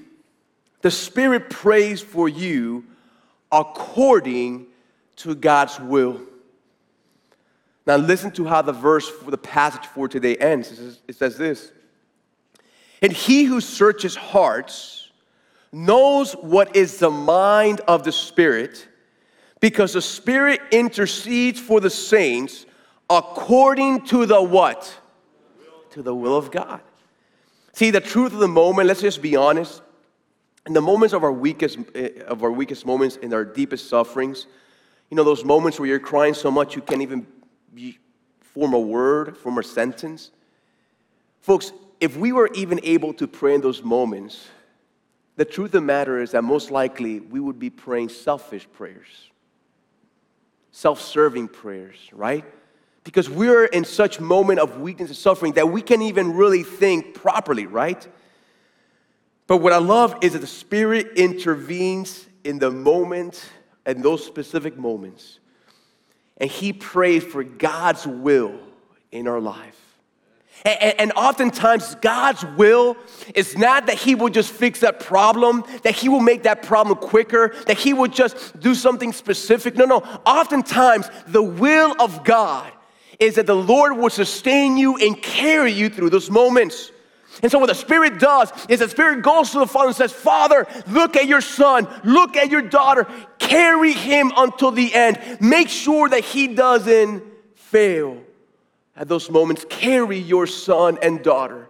The 0.82 0.92
Spirit 0.92 1.50
prays 1.50 2.02
for 2.02 2.30
you 2.30 2.86
according 3.52 4.68
to 5.18 5.36
God's 5.36 5.80
will. 5.80 6.22
Now, 7.90 7.98
listen 7.98 8.30
to 8.34 8.46
how 8.46 8.62
the 8.62 8.72
verse 8.72 9.10
for 9.10 9.32
the 9.32 9.38
passage 9.40 9.88
for 9.88 10.08
today 10.08 10.36
ends. 10.36 10.72
It 10.72 10.76
says, 10.76 11.00
it 11.08 11.16
says 11.16 11.38
this 11.40 11.72
And 13.02 13.12
he 13.12 13.46
who 13.46 13.60
searches 13.60 14.16
hearts 14.16 15.10
knows 15.72 16.34
what 16.34 16.76
is 16.76 17.00
the 17.00 17.10
mind 17.10 17.82
of 17.88 18.04
the 18.04 18.12
Spirit, 18.12 18.88
because 19.60 19.94
the 19.94 20.04
Spirit 20.04 20.62
intercedes 20.70 21.60
for 21.60 21.80
the 21.80 21.90
saints 21.90 22.68
according 23.10 24.06
to 24.06 24.28
the 24.28 24.40
what? 24.40 24.96
To 25.94 26.04
the 26.04 26.14
will 26.14 26.38
of 26.38 26.52
God. 26.52 26.82
See, 27.74 27.90
the 27.90 28.02
truth 28.02 28.34
of 28.34 28.40
the 28.40 28.48
moment, 28.48 28.88
let's 28.88 29.02
just 29.02 29.20
be 29.20 29.36
honest. 29.36 29.82
In 30.68 30.74
the 30.74 30.82
moments 30.82 31.16
of 31.16 31.24
our 31.24 31.34
weakest, 31.34 31.80
eh, 31.96 32.22
of 32.28 32.44
our 32.44 32.52
weakest 32.52 32.86
moments, 32.86 33.16
in 33.16 33.34
our 33.34 33.44
deepest 33.44 33.90
sufferings, 33.90 34.46
You 35.10 35.16
know, 35.16 35.24
those 35.24 35.44
moments 35.44 35.80
where 35.80 35.90
you're 35.90 35.98
crying 35.98 36.36
so 36.36 36.52
much 36.52 36.76
you 36.76 36.84
can't 36.84 37.02
even 37.02 37.26
form 38.42 38.74
a 38.74 38.80
word, 38.80 39.38
form 39.38 39.58
a 39.58 39.64
sentence. 39.64 40.32
Folks, 41.42 41.72
if 42.00 42.18
we 42.18 42.32
were 42.32 42.50
even 42.54 42.80
able 42.84 43.14
to 43.14 43.28
pray 43.28 43.56
in 43.56 43.62
those 43.62 43.84
moments, 43.84 44.48
the 45.36 45.46
truth 45.46 45.68
of 45.68 45.72
the 45.74 45.82
matter 45.82 46.22
is 46.22 46.32
that 46.32 46.44
most 46.44 46.72
likely 46.72 47.20
we 47.20 47.40
would 47.40 47.60
be 47.60 47.70
praying 47.70 48.10
selfish 48.10 48.68
prayers, 48.74 49.30
self 50.72 51.02
serving 51.02 51.48
prayers, 51.48 51.96
right? 52.12 52.44
Because 53.04 53.30
we're 53.30 53.66
in 53.66 53.86
such 53.86 54.20
moment 54.20 54.60
of 54.60 54.80
weakness 54.80 55.10
and 55.10 55.18
suffering 55.18 55.54
that 55.54 55.70
we 55.70 55.82
can't 55.82 56.02
even 56.02 56.34
really 56.36 56.64
think 56.64 57.14
properly, 57.14 57.66
right? 57.66 58.06
But 59.48 59.58
what 59.58 59.74
I 59.74 59.78
love 59.78 60.16
is 60.22 60.34
that 60.34 60.40
the 60.40 60.48
Spirit 60.48 61.14
intervenes 61.16 62.28
in 62.44 62.60
the 62.60 62.70
moment 62.70 63.50
in 63.86 64.02
those 64.02 64.24
specific 64.26 64.78
moments. 64.78 65.39
And 66.40 66.50
He 66.50 66.74
prayed 66.74 67.24
for 67.24 67.44
God's 67.44 68.08
will 68.08 68.60
in 69.12 69.28
our 69.28 69.40
life. 69.40 69.76
And, 70.66 71.14
oftentimes, 71.14 71.96
God's 71.96 72.44
will 72.58 72.98
is 73.34 73.58
not 73.58 73.86
that 73.86 73.96
He 73.96 74.14
will 74.14 74.30
just 74.30 74.52
fix 74.52 74.82
that 74.82 75.00
problem, 75.00 75.64
that 75.84 75.96
He 75.96 76.10
will 76.10 76.20
make 76.20 76.44
that 76.44 76.64
problem 76.64 76.98
quicker, 76.98 77.56
that 77.68 77.78
He 77.78 77.94
will 77.94 78.10
just 78.10 78.60
do 78.60 78.76
something 78.76 79.14
specific. 79.14 79.76
No, 79.76 79.86
no. 79.86 79.98
Oftentimes, 80.26 81.10
the 81.28 81.42
will 81.42 81.96
of 82.00 82.26
God 82.26 82.70
is 83.20 83.36
that 83.36 83.46
the 83.46 83.56
Lord 83.56 83.98
will 83.98 84.10
sustain 84.10 84.76
you 84.76 84.98
and 84.98 85.22
carry 85.22 85.72
you 85.72 85.90
through 85.90 86.10
those 86.10 86.30
moments. 86.30 86.92
And 87.42 87.52
so, 87.52 87.60
what 87.60 87.68
the 87.68 87.76
Spirit 87.76 88.20
does 88.20 88.52
is 88.68 88.80
the 88.80 88.90
Spirit 88.90 89.22
goes 89.22 89.52
to 89.52 89.60
the 89.60 89.68
Father 89.68 89.88
and 89.88 89.96
says, 89.96 90.12
Father, 90.12 90.68
look 90.88 91.16
at 91.16 91.28
your 91.28 91.42
son, 91.42 91.88
look 92.04 92.36
at 92.36 92.50
your 92.50 92.62
daughter, 92.62 93.08
carry 93.38 93.94
him 93.94 94.32
until 94.36 94.72
the 94.72 94.94
end. 94.94 95.38
Make 95.40 95.70
sure 95.70 96.10
that 96.10 96.24
he 96.24 96.48
doesn't 96.48 97.24
fail. 97.56 98.22
At 98.96 99.08
those 99.08 99.30
moments, 99.30 99.66
carry 99.70 100.18
your 100.18 100.48
son 100.48 100.98
and 101.02 101.24
daughter 101.24 101.70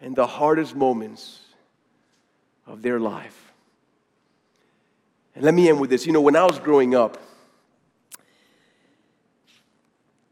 in 0.00 0.12
the 0.12 0.26
hardest 0.26 0.74
moments 0.74 1.40
of 2.66 2.82
their 2.82 3.00
life. 3.00 3.52
And 5.34 5.44
let 5.44 5.54
me 5.54 5.68
end 5.68 5.80
with 5.80 5.88
this. 5.88 6.04
You 6.04 6.12
know, 6.12 6.20
when 6.20 6.36
I 6.36 6.44
was 6.44 6.58
growing 6.58 6.94
up, 6.94 7.18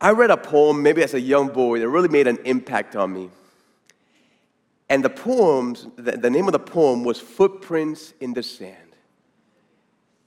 I 0.01 0.11
read 0.11 0.31
a 0.31 0.37
poem, 0.37 0.83
maybe 0.83 1.03
as 1.03 1.15
a 1.15 1.21
young 1.21 1.49
boy, 1.49 1.79
that 1.79 1.89
really 1.89 2.09
made 2.09 2.27
an 2.27 2.39
impact 2.45 2.95
on 2.95 3.13
me. 3.13 3.31
And 4.89 5.05
the 5.05 5.11
poems, 5.11 5.87
the, 5.97 6.13
the 6.13 6.31
name 6.31 6.47
of 6.47 6.53
the 6.53 6.59
poem 6.59 7.05
was 7.05 7.21
Footprints 7.21 8.13
in 8.21 8.35
the 8.35 8.43
Sand. 8.43 8.77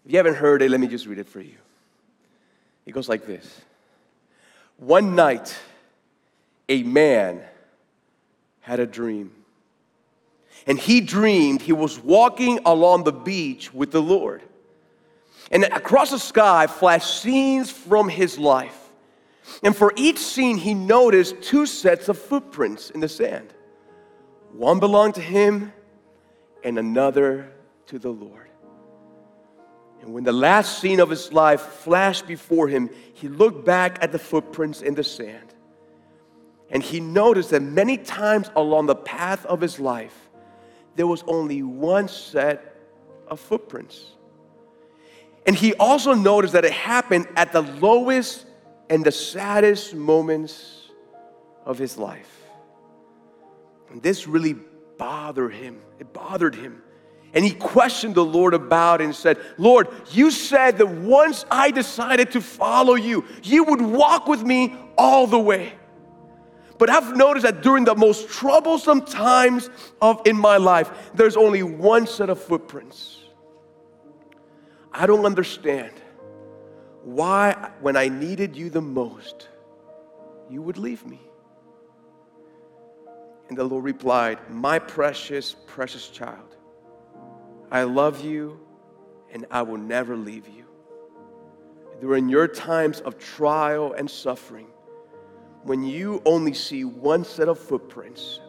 If 0.06 0.12
you 0.12 0.18
haven't 0.18 0.36
heard 0.36 0.62
it, 0.62 0.72
let 0.72 0.80
me 0.80 0.88
just 0.88 1.06
read 1.06 1.20
it 1.20 1.28
for 1.28 1.42
you. 1.42 1.58
It 2.86 2.94
goes 2.94 3.10
like 3.10 3.26
this 3.26 3.62
One 4.78 5.16
night, 5.16 5.56
a 6.70 6.84
man 6.84 7.42
had 8.62 8.80
a 8.80 8.86
dream. 8.86 9.32
And 10.66 10.78
he 10.78 11.02
dreamed 11.02 11.62
he 11.62 11.72
was 11.72 12.00
walking 12.00 12.60
along 12.66 13.04
the 13.04 13.14
beach 13.14 13.74
with 13.74 13.92
the 13.92 14.02
Lord. 14.02 14.42
And 15.52 15.64
across 15.64 16.12
the 16.12 16.20
sky 16.20 16.68
flashed 16.68 17.22
scenes 17.22 17.72
from 17.72 18.10
his 18.10 18.38
life. 18.38 18.90
And 19.64 19.76
for 19.76 19.94
each 19.96 20.18
scene, 20.18 20.58
he 20.58 20.74
noticed 20.74 21.42
two 21.42 21.66
sets 21.66 22.10
of 22.10 22.18
footprints 22.18 22.90
in 22.90 23.00
the 23.00 23.08
sand. 23.08 23.54
One 24.58 24.80
belonged 24.80 25.14
to 25.16 25.22
him, 25.22 25.72
and 26.64 26.80
another 26.80 27.52
to 27.86 28.00
the 28.00 28.10
Lord. 28.10 28.50
And 30.02 30.16
when 30.16 30.24
the 30.24 30.32
last 30.32 30.80
scene 30.80 31.00
of 31.00 31.12
his 31.12 31.32
life 31.32 31.62
flashed 31.62 32.26
before 32.26 32.68
him, 32.68 32.90
he 33.14 33.28
looked 33.28 33.66
back 33.66 34.00
at 34.02 34.12
the 34.12 34.18
footprints 34.18 34.82
in 34.82 34.96
the 34.96 35.04
sand. 35.04 35.54
And 36.72 36.82
he 36.82 37.00
noticed 37.00 37.52
that 37.52 37.62
many 37.62 37.98
times 37.98 38.50
along 38.56 38.88
the 38.88 38.96
path 38.96 39.46
of 39.46 39.62
his 39.62 39.80
life, 39.80 40.30
there 40.96 41.06
was 41.06 41.24
only 41.28 41.62
one 41.62 42.08
set 42.08 42.76
of 43.28 43.40
footprints. 43.40 44.14
And 45.46 45.56
he 45.56 45.76
also 45.76 46.16
noticed 46.16 46.54
that 46.54 46.66
it 46.66 46.74
happened 46.74 47.28
at 47.36 47.52
the 47.52 47.62
lowest 47.62 48.48
and 48.90 49.06
the 49.06 49.12
saddest 49.12 49.94
moments 49.94 50.90
of 51.64 51.78
his 51.78 52.00
life. 52.00 52.47
And 53.90 54.02
this 54.02 54.28
really 54.28 54.56
bothered 54.98 55.54
him. 55.54 55.82
It 56.00 56.14
bothered 56.14 56.56
him. 56.56 56.82
And 57.34 57.44
he 57.44 57.52
questioned 57.52 58.16
the 58.16 58.26
Lord 58.26 58.54
about 58.54 59.02
it 59.02 59.06
and 59.06 59.16
said, 59.16 59.38
Lord, 59.58 59.90
you 60.12 60.32
said 60.32 60.78
that 60.78 60.88
once 60.88 61.46
I 61.52 61.72
decided 61.72 62.32
to 62.32 62.42
follow 62.42 62.96
you, 62.96 63.26
you 63.44 63.64
would 63.66 63.82
walk 63.82 64.28
with 64.28 64.42
me 64.44 64.76
all 64.98 65.28
the 65.28 65.40
way. 65.40 65.74
But 66.80 66.90
I've 66.90 67.16
noticed 67.16 67.46
that 67.46 67.62
during 67.62 67.86
the 67.86 67.96
most 67.96 68.30
troublesome 68.30 69.02
times 69.02 69.70
of 70.02 70.22
in 70.26 70.38
my 70.38 70.58
life, 70.58 70.92
there's 71.14 71.36
only 71.36 71.64
one 71.64 72.08
set 72.08 72.30
of 72.30 72.42
footprints. 72.42 73.18
I 74.92 75.06
don't 75.06 75.26
understand 75.26 75.94
why, 77.04 77.72
when 77.82 77.96
I 77.96 78.10
needed 78.10 78.56
you 78.56 78.70
the 78.70 78.82
most, 78.82 79.48
you 80.50 80.62
would 80.62 80.78
leave 80.78 81.06
me. 81.06 81.20
And 83.50 83.58
the 83.58 83.64
Lord 83.64 83.84
replied, 83.84 84.40
My 84.50 84.80
precious, 84.80 85.56
precious 85.68 86.10
child, 86.10 86.56
I 87.72 87.84
love 87.84 88.24
you 88.24 88.60
and 89.32 89.46
I 89.52 89.62
will 89.62 89.78
never 89.78 90.16
leave 90.16 90.48
you. 90.48 90.66
During 92.00 92.30
your 92.30 92.48
times 92.48 93.00
of 93.02 93.18
trial 93.18 93.94
and 93.94 94.10
suffering, 94.10 94.68
when 95.64 95.84
you 95.84 96.22
only 96.26 96.54
see 96.54 96.86
one 96.86 97.24
set 97.24 97.50
of 97.50 97.60
footprints, 97.60 98.40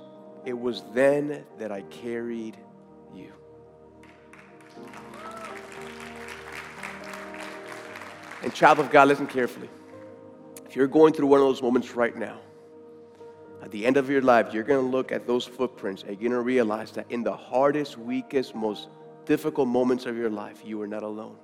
it 0.45 0.59
was 0.59 0.83
then 0.93 1.45
that 1.59 1.73
I 1.73 1.83
carried 1.83 2.57
you. 3.15 3.33
And, 8.43 8.55
child 8.55 8.79
of 8.79 8.91
God, 8.91 9.09
listen 9.09 9.27
carefully. 9.27 9.69
If 10.65 10.77
you're 10.77 10.87
going 10.87 11.13
through 11.13 11.27
one 11.27 11.41
of 11.41 11.47
those 11.47 11.61
moments 11.61 11.97
right 11.97 12.17
now, 12.17 12.39
at 13.63 13.71
the 13.71 13.85
end 13.85 13.97
of 13.97 14.09
your 14.09 14.23
life, 14.23 14.55
you're 14.55 14.63
going 14.63 14.85
to 14.85 14.97
look 14.97 15.11
at 15.11 15.27
those 15.27 15.45
footprints 15.45 16.03
and 16.03 16.13
you're 16.13 16.31
going 16.31 16.33
to 16.33 16.41
realize 16.41 16.93
that 16.93 17.11
in 17.11 17.23
the 17.23 17.37
hardest, 17.37 17.99
weakest, 17.99 18.55
most 18.55 18.89
difficult 19.25 19.69
moments 19.69 20.07
of 20.07 20.17
your 20.17 20.31
life, 20.31 20.63
you 20.65 20.79
were 20.79 20.87
not 20.87 21.03
alone. 21.03 21.37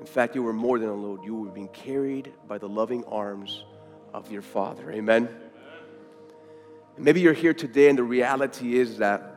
In 0.00 0.06
fact, 0.06 0.34
you 0.34 0.42
were 0.42 0.52
more 0.52 0.78
than 0.78 0.88
alone. 0.88 1.22
You 1.24 1.34
were 1.34 1.50
being 1.50 1.68
carried 1.68 2.32
by 2.46 2.58
the 2.58 2.68
loving 2.68 3.04
arms 3.04 3.64
of 4.14 4.30
your 4.30 4.42
Father. 4.42 4.90
Amen? 4.92 5.28
And 6.96 7.04
maybe 7.04 7.20
you're 7.20 7.32
here 7.32 7.54
today, 7.54 7.88
and 7.88 7.98
the 7.98 8.04
reality 8.04 8.78
is 8.78 8.98
that 8.98 9.34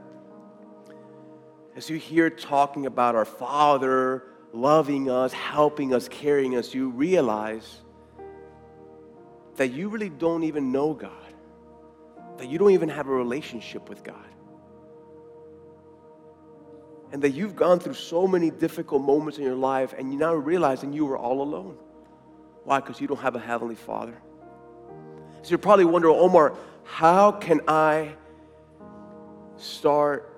as 1.75 1.89
you 1.89 1.97
hear 1.97 2.29
talking 2.29 2.85
about 2.85 3.15
our 3.15 3.25
Father 3.25 4.23
loving 4.53 5.09
us, 5.09 5.33
helping 5.33 5.93
us, 5.93 6.07
carrying 6.07 6.55
us, 6.55 6.73
you 6.73 6.89
realize 6.89 7.79
that 9.55 9.69
you 9.69 9.89
really 9.89 10.09
don't 10.09 10.43
even 10.43 10.71
know 10.71 10.93
God 10.93 11.30
that 12.37 12.47
you 12.47 12.57
don't 12.57 12.71
even 12.71 12.89
have 12.89 13.07
a 13.07 13.11
relationship 13.11 13.89
with 13.89 14.03
God. 14.03 14.15
And 17.11 17.21
that 17.23 17.31
you've 17.31 17.55
gone 17.55 17.79
through 17.79 17.95
so 17.95 18.27
many 18.27 18.49
difficult 18.49 19.01
moments 19.01 19.37
in 19.37 19.43
your 19.43 19.55
life 19.55 19.93
and 19.97 20.11
you're 20.11 20.19
now 20.19 20.33
realizing 20.33 20.93
you 20.93 21.05
were 21.05 21.17
all 21.17 21.41
alone. 21.41 21.77
Why? 22.63 22.79
Because 22.79 23.01
you 23.01 23.07
don't 23.07 23.19
have 23.19 23.35
a 23.35 23.39
Heavenly 23.39 23.75
Father. 23.75 24.17
So 25.41 25.49
you're 25.49 25.57
probably 25.57 25.85
wondering, 25.85 26.15
Omar, 26.15 26.55
how 26.83 27.31
can 27.31 27.61
I 27.67 28.15
start 29.57 30.31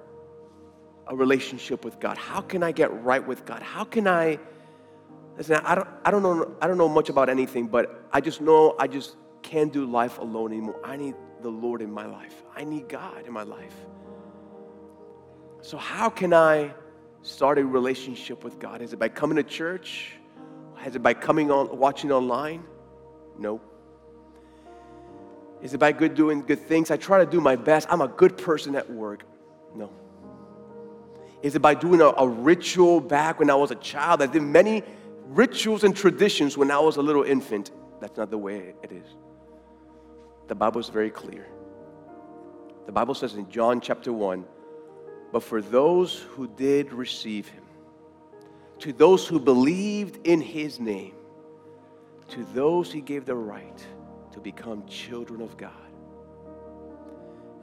a 1.08 1.16
relationship 1.16 1.84
with 1.86 2.00
God? 2.00 2.18
How 2.18 2.42
can 2.42 2.64
I 2.64 2.72
get 2.72 3.04
right 3.04 3.26
with 3.26 3.46
God? 3.46 3.62
How 3.62 3.84
can 3.84 4.08
I 4.08 4.40
listen, 5.38 5.56
I 5.64 5.76
don't 5.76 5.88
I 6.06 6.12
don't 6.12 6.24
know 6.24 6.56
I 6.62 6.68
don't 6.68 6.78
know 6.78 6.90
much 6.90 7.10
about 7.10 7.30
anything, 7.30 7.68
but 7.68 8.06
I 8.12 8.22
just 8.22 8.42
know 8.42 8.76
I 8.80 8.88
just 8.88 9.16
can't 9.42 9.72
do 9.72 9.86
life 9.86 10.18
alone 10.20 10.52
anymore. 10.52 10.80
I 10.84 10.96
need 10.96 11.16
the 11.44 11.50
Lord 11.50 11.82
in 11.82 11.92
my 11.92 12.06
life. 12.06 12.44
I 12.56 12.64
need 12.64 12.90
God 12.90 13.26
in 13.28 13.34
my 13.34 13.44
life. 13.44 13.76
So, 15.62 15.78
how 15.78 16.10
can 16.10 16.34
I 16.34 16.74
start 17.22 17.58
a 17.58 17.66
relationship 17.66 18.44
with 18.44 18.60
God? 18.60 18.82
Is 18.82 18.94
it 18.94 19.00
by 19.00 19.10
coming 19.10 19.36
to 19.38 19.44
church? 19.44 20.14
Is 20.86 20.96
it 20.96 21.04
by 21.04 21.14
coming 21.14 21.52
on, 21.52 21.78
watching 21.78 22.12
online? 22.12 22.64
No. 23.38 23.62
Is 25.62 25.74
it 25.74 25.78
by 25.78 25.94
good 25.94 26.16
doing 26.16 26.42
good 26.42 26.60
things? 26.60 26.92
I 26.92 26.98
try 26.98 27.20
to 27.24 27.30
do 27.30 27.40
my 27.40 27.56
best. 27.56 27.88
I'm 27.90 28.02
a 28.02 28.08
good 28.08 28.38
person 28.38 28.76
at 28.76 28.90
work. 28.92 29.24
No. 29.76 29.90
Is 31.42 31.56
it 31.56 31.62
by 31.62 31.74
doing 31.74 32.02
a, 32.02 32.08
a 32.18 32.28
ritual 32.28 33.00
back 33.00 33.40
when 33.40 33.50
I 33.50 33.56
was 33.56 33.72
a 33.72 33.76
child? 33.76 34.22
I 34.22 34.26
did 34.26 34.42
many 34.42 34.84
rituals 35.28 35.84
and 35.84 35.96
traditions 35.96 36.58
when 36.58 36.72
I 36.72 36.80
was 36.80 36.98
a 36.98 37.02
little 37.02 37.24
infant. 37.24 37.72
That's 38.02 38.18
not 38.18 38.30
the 38.30 38.38
way 38.38 38.74
it 38.84 38.92
is. 38.92 39.08
The 40.48 40.56
Bible 40.56 40.80
is 40.80 40.90
very 40.90 41.10
clear. 41.10 41.48
The 42.86 42.92
Bible 42.92 43.16
says 43.16 43.36
in 43.36 43.50
John 43.50 43.80
chapter 43.80 44.12
1 44.12 44.46
But 45.32 45.44
for 45.44 45.62
those 45.62 46.20
who 46.20 46.48
did 46.48 46.92
receive 46.92 47.48
him, 47.48 47.64
to 48.80 48.92
those 48.92 49.28
who 49.28 49.40
believed 49.40 50.28
in 50.28 50.42
his 50.42 50.80
name, 50.80 51.16
to 52.30 52.44
those 52.54 52.92
he 52.92 53.02
gave 53.02 53.26
the 53.26 53.36
right 53.36 53.86
to 54.32 54.40
become 54.40 54.86
children 54.88 55.42
of 55.42 55.56
God. 55.56 55.72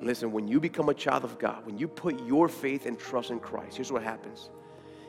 Listen, 0.01 0.33
when 0.33 0.49
you 0.49 0.61
become 0.61 0.89
a 0.89 0.95
child 0.95 1.25
of 1.25 1.39
God, 1.39 1.67
when 1.67 1.77
you 1.77 1.87
put 1.87 2.25
your 2.25 2.49
faith 2.49 2.87
and 2.87 2.99
trust 2.99 3.31
in 3.31 3.39
Christ, 3.39 3.77
here's 3.77 3.93
what 3.93 4.03
happens 4.03 4.49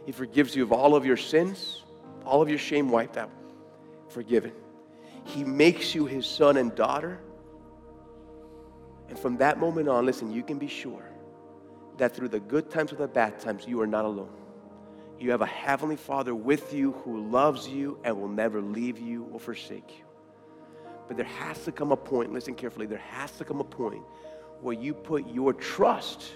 He 0.05 0.11
forgives 0.11 0.55
you 0.55 0.63
of 0.63 0.71
all 0.71 0.95
of 0.95 1.05
your 1.05 1.17
sins, 1.17 1.83
all 2.25 2.41
of 2.41 2.49
your 2.49 2.57
shame 2.57 2.89
wiped 2.89 3.17
out, 3.17 3.31
forgiven. 4.09 4.51
He 5.23 5.43
makes 5.43 5.93
you 5.95 6.05
his 6.05 6.25
son 6.25 6.57
and 6.57 6.73
daughter. 6.75 7.19
And 9.11 9.19
from 9.19 9.35
that 9.37 9.59
moment 9.59 9.89
on, 9.89 10.05
listen, 10.05 10.31
you 10.31 10.41
can 10.41 10.57
be 10.57 10.69
sure 10.69 11.03
that 11.97 12.15
through 12.15 12.29
the 12.29 12.39
good 12.39 12.71
times 12.71 12.93
or 12.93 12.95
the 12.95 13.09
bad 13.09 13.41
times, 13.41 13.67
you 13.67 13.81
are 13.81 13.85
not 13.85 14.05
alone. 14.05 14.31
You 15.19 15.31
have 15.31 15.41
a 15.41 15.45
heavenly 15.45 15.97
Father 15.97 16.33
with 16.33 16.73
you 16.73 16.93
who 17.03 17.29
loves 17.29 17.67
you 17.67 17.99
and 18.05 18.17
will 18.17 18.29
never 18.29 18.61
leave 18.61 18.97
you 18.99 19.27
or 19.33 19.39
forsake 19.39 19.97
you. 19.97 20.05
But 21.09 21.17
there 21.17 21.25
has 21.25 21.61
to 21.65 21.73
come 21.73 21.91
a 21.91 21.97
point, 21.97 22.31
listen 22.31 22.55
carefully, 22.55 22.85
there 22.85 22.99
has 22.99 23.31
to 23.33 23.43
come 23.43 23.59
a 23.59 23.65
point 23.65 24.01
where 24.61 24.75
you 24.75 24.93
put 24.93 25.27
your 25.27 25.51
trust 25.51 26.31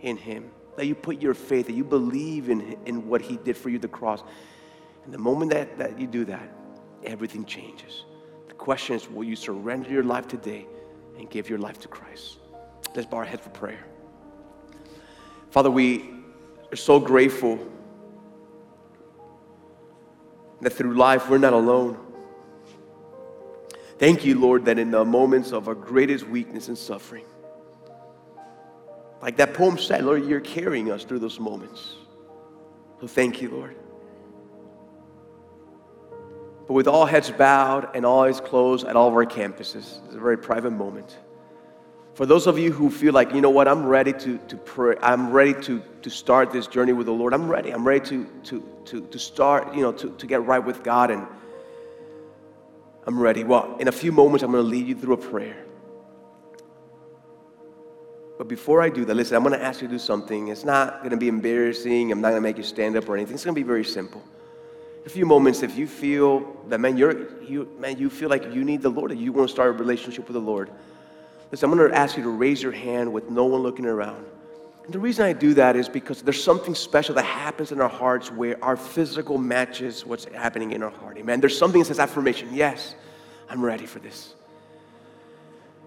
in 0.00 0.16
Him, 0.16 0.50
that 0.78 0.86
you 0.86 0.94
put 0.94 1.20
your 1.20 1.34
faith, 1.34 1.66
that 1.66 1.74
you 1.74 1.84
believe 1.84 2.48
in, 2.48 2.78
in 2.86 3.06
what 3.06 3.20
He 3.20 3.36
did 3.36 3.54
for 3.54 3.68
you, 3.68 3.78
the 3.78 3.86
cross. 3.86 4.24
And 5.04 5.12
the 5.12 5.18
moment 5.18 5.50
that, 5.50 5.76
that 5.76 6.00
you 6.00 6.06
do 6.06 6.24
that, 6.24 6.48
everything 7.04 7.44
changes. 7.44 8.06
The 8.48 8.54
question 8.54 8.96
is 8.96 9.10
will 9.10 9.24
you 9.24 9.36
surrender 9.36 9.90
your 9.90 10.04
life 10.04 10.26
today 10.26 10.66
and 11.18 11.30
give 11.30 11.48
your 11.48 11.58
life 11.58 11.78
to 11.80 11.88
Christ? 11.88 12.38
Let's 12.94 13.08
bow 13.08 13.18
our 13.18 13.24
heads 13.24 13.42
for 13.42 13.50
prayer. 13.50 13.84
Father, 15.50 15.70
we 15.70 16.10
are 16.72 16.76
so 16.76 16.98
grateful 16.98 17.58
that 20.60 20.70
through 20.70 20.94
life 20.94 21.28
we're 21.28 21.38
not 21.38 21.52
alone. 21.52 21.98
Thank 23.98 24.24
you, 24.24 24.38
Lord, 24.38 24.64
that 24.64 24.78
in 24.78 24.90
the 24.90 25.04
moments 25.04 25.52
of 25.52 25.68
our 25.68 25.74
greatest 25.74 26.26
weakness 26.26 26.68
and 26.68 26.76
suffering, 26.76 27.24
like 29.22 29.36
that 29.36 29.54
poem 29.54 29.78
said, 29.78 30.04
Lord, 30.04 30.26
you're 30.26 30.40
carrying 30.40 30.90
us 30.90 31.04
through 31.04 31.20
those 31.20 31.38
moments. 31.38 31.94
So 33.00 33.06
thank 33.06 33.40
you, 33.40 33.50
Lord. 33.50 33.76
But 36.66 36.74
with 36.74 36.88
all 36.88 37.04
heads 37.04 37.30
bowed 37.30 37.94
and 37.94 38.06
all 38.06 38.20
eyes 38.20 38.40
closed 38.40 38.86
at 38.86 38.96
all 38.96 39.08
of 39.08 39.14
our 39.14 39.26
campuses, 39.26 40.04
it's 40.06 40.14
a 40.14 40.18
very 40.18 40.38
private 40.38 40.70
moment. 40.70 41.18
For 42.14 42.26
those 42.26 42.46
of 42.46 42.58
you 42.58 42.72
who 42.72 42.90
feel 42.90 43.12
like, 43.12 43.34
you 43.34 43.40
know 43.40 43.50
what, 43.50 43.66
I'm 43.68 43.84
ready 43.84 44.12
to, 44.12 44.38
to 44.38 44.56
pray, 44.56 44.96
I'm 45.02 45.30
ready 45.30 45.52
to, 45.62 45.82
to 46.02 46.10
start 46.10 46.52
this 46.52 46.66
journey 46.66 46.92
with 46.92 47.06
the 47.06 47.12
Lord. 47.12 47.34
I'm 47.34 47.48
ready. 47.48 47.70
I'm 47.70 47.86
ready 47.86 48.06
to, 48.06 48.26
to, 48.44 48.64
to, 48.86 49.00
to 49.00 49.18
start, 49.18 49.74
you 49.74 49.82
know, 49.82 49.92
to, 49.92 50.10
to 50.10 50.26
get 50.26 50.44
right 50.46 50.60
with 50.60 50.82
God. 50.84 51.10
And 51.10 51.26
I'm 53.06 53.18
ready. 53.18 53.44
Well, 53.44 53.76
in 53.78 53.88
a 53.88 53.92
few 53.92 54.12
moments, 54.12 54.44
I'm 54.44 54.52
going 54.52 54.64
to 54.64 54.70
lead 54.70 54.86
you 54.86 54.94
through 54.94 55.14
a 55.14 55.18
prayer. 55.18 55.56
But 58.38 58.48
before 58.48 58.80
I 58.80 58.88
do 58.88 59.04
that, 59.04 59.14
listen, 59.14 59.36
I'm 59.36 59.42
going 59.42 59.58
to 59.58 59.64
ask 59.64 59.82
you 59.82 59.88
to 59.88 59.94
do 59.94 59.98
something. 59.98 60.48
It's 60.48 60.64
not 60.64 61.00
going 61.00 61.10
to 61.10 61.16
be 61.16 61.28
embarrassing. 61.28 62.10
I'm 62.10 62.20
not 62.20 62.30
going 62.30 62.42
to 62.42 62.48
make 62.48 62.56
you 62.56 62.64
stand 62.64 62.96
up 62.96 63.08
or 63.08 63.16
anything. 63.16 63.34
It's 63.34 63.44
going 63.44 63.54
to 63.54 63.60
be 63.60 63.66
very 63.66 63.84
simple 63.84 64.22
a 65.04 65.08
few 65.08 65.26
moments 65.26 65.62
if 65.62 65.76
you 65.76 65.86
feel 65.86 66.56
that 66.68 66.78
man 66.78 66.96
you're 66.96 67.42
you 67.42 67.68
man 67.78 67.98
you 67.98 68.08
feel 68.08 68.30
like 68.30 68.44
you 68.54 68.64
need 68.64 68.80
the 68.80 68.88
lord 68.88 69.10
and 69.10 69.20
you 69.20 69.32
want 69.32 69.48
to 69.48 69.52
start 69.52 69.68
a 69.68 69.72
relationship 69.72 70.26
with 70.26 70.34
the 70.34 70.40
lord 70.40 70.70
listen 71.50 71.70
i'm 71.70 71.76
going 71.76 71.90
to 71.90 71.96
ask 71.96 72.16
you 72.16 72.22
to 72.22 72.30
raise 72.30 72.62
your 72.62 72.72
hand 72.72 73.12
with 73.12 73.30
no 73.30 73.44
one 73.44 73.62
looking 73.62 73.86
around. 73.86 74.24
And 74.84 74.92
the 74.92 74.98
reason 74.98 75.24
i 75.24 75.32
do 75.32 75.54
that 75.54 75.76
is 75.76 75.88
because 75.88 76.22
there's 76.22 76.42
something 76.42 76.74
special 76.74 77.14
that 77.16 77.24
happens 77.24 77.72
in 77.72 77.80
our 77.80 77.88
hearts 77.88 78.30
where 78.30 78.62
our 78.64 78.76
physical 78.76 79.38
matches 79.38 80.06
what's 80.06 80.24
happening 80.26 80.72
in 80.72 80.82
our 80.82 80.90
heart 80.90 81.18
amen? 81.18 81.40
There's 81.40 81.56
something 81.56 81.80
that 81.80 81.86
says 81.86 81.98
affirmation 81.98 82.48
yes 82.52 82.94
i'm 83.50 83.64
ready 83.64 83.86
for 83.86 83.98
this. 83.98 84.34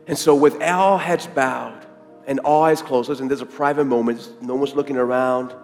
And 0.05 0.17
so 0.17 0.35
with 0.35 0.61
all 0.61 0.97
heads 0.97 1.27
bowed 1.27 1.85
and 2.27 2.39
all 2.41 2.63
eyes 2.63 2.81
closed 2.83 3.09
listen 3.09 3.27
there's 3.27 3.41
a 3.41 3.47
private 3.47 3.85
moment 3.85 4.29
no 4.41 4.55
one's 4.55 4.75
looking 4.75 4.97
around 4.97 5.55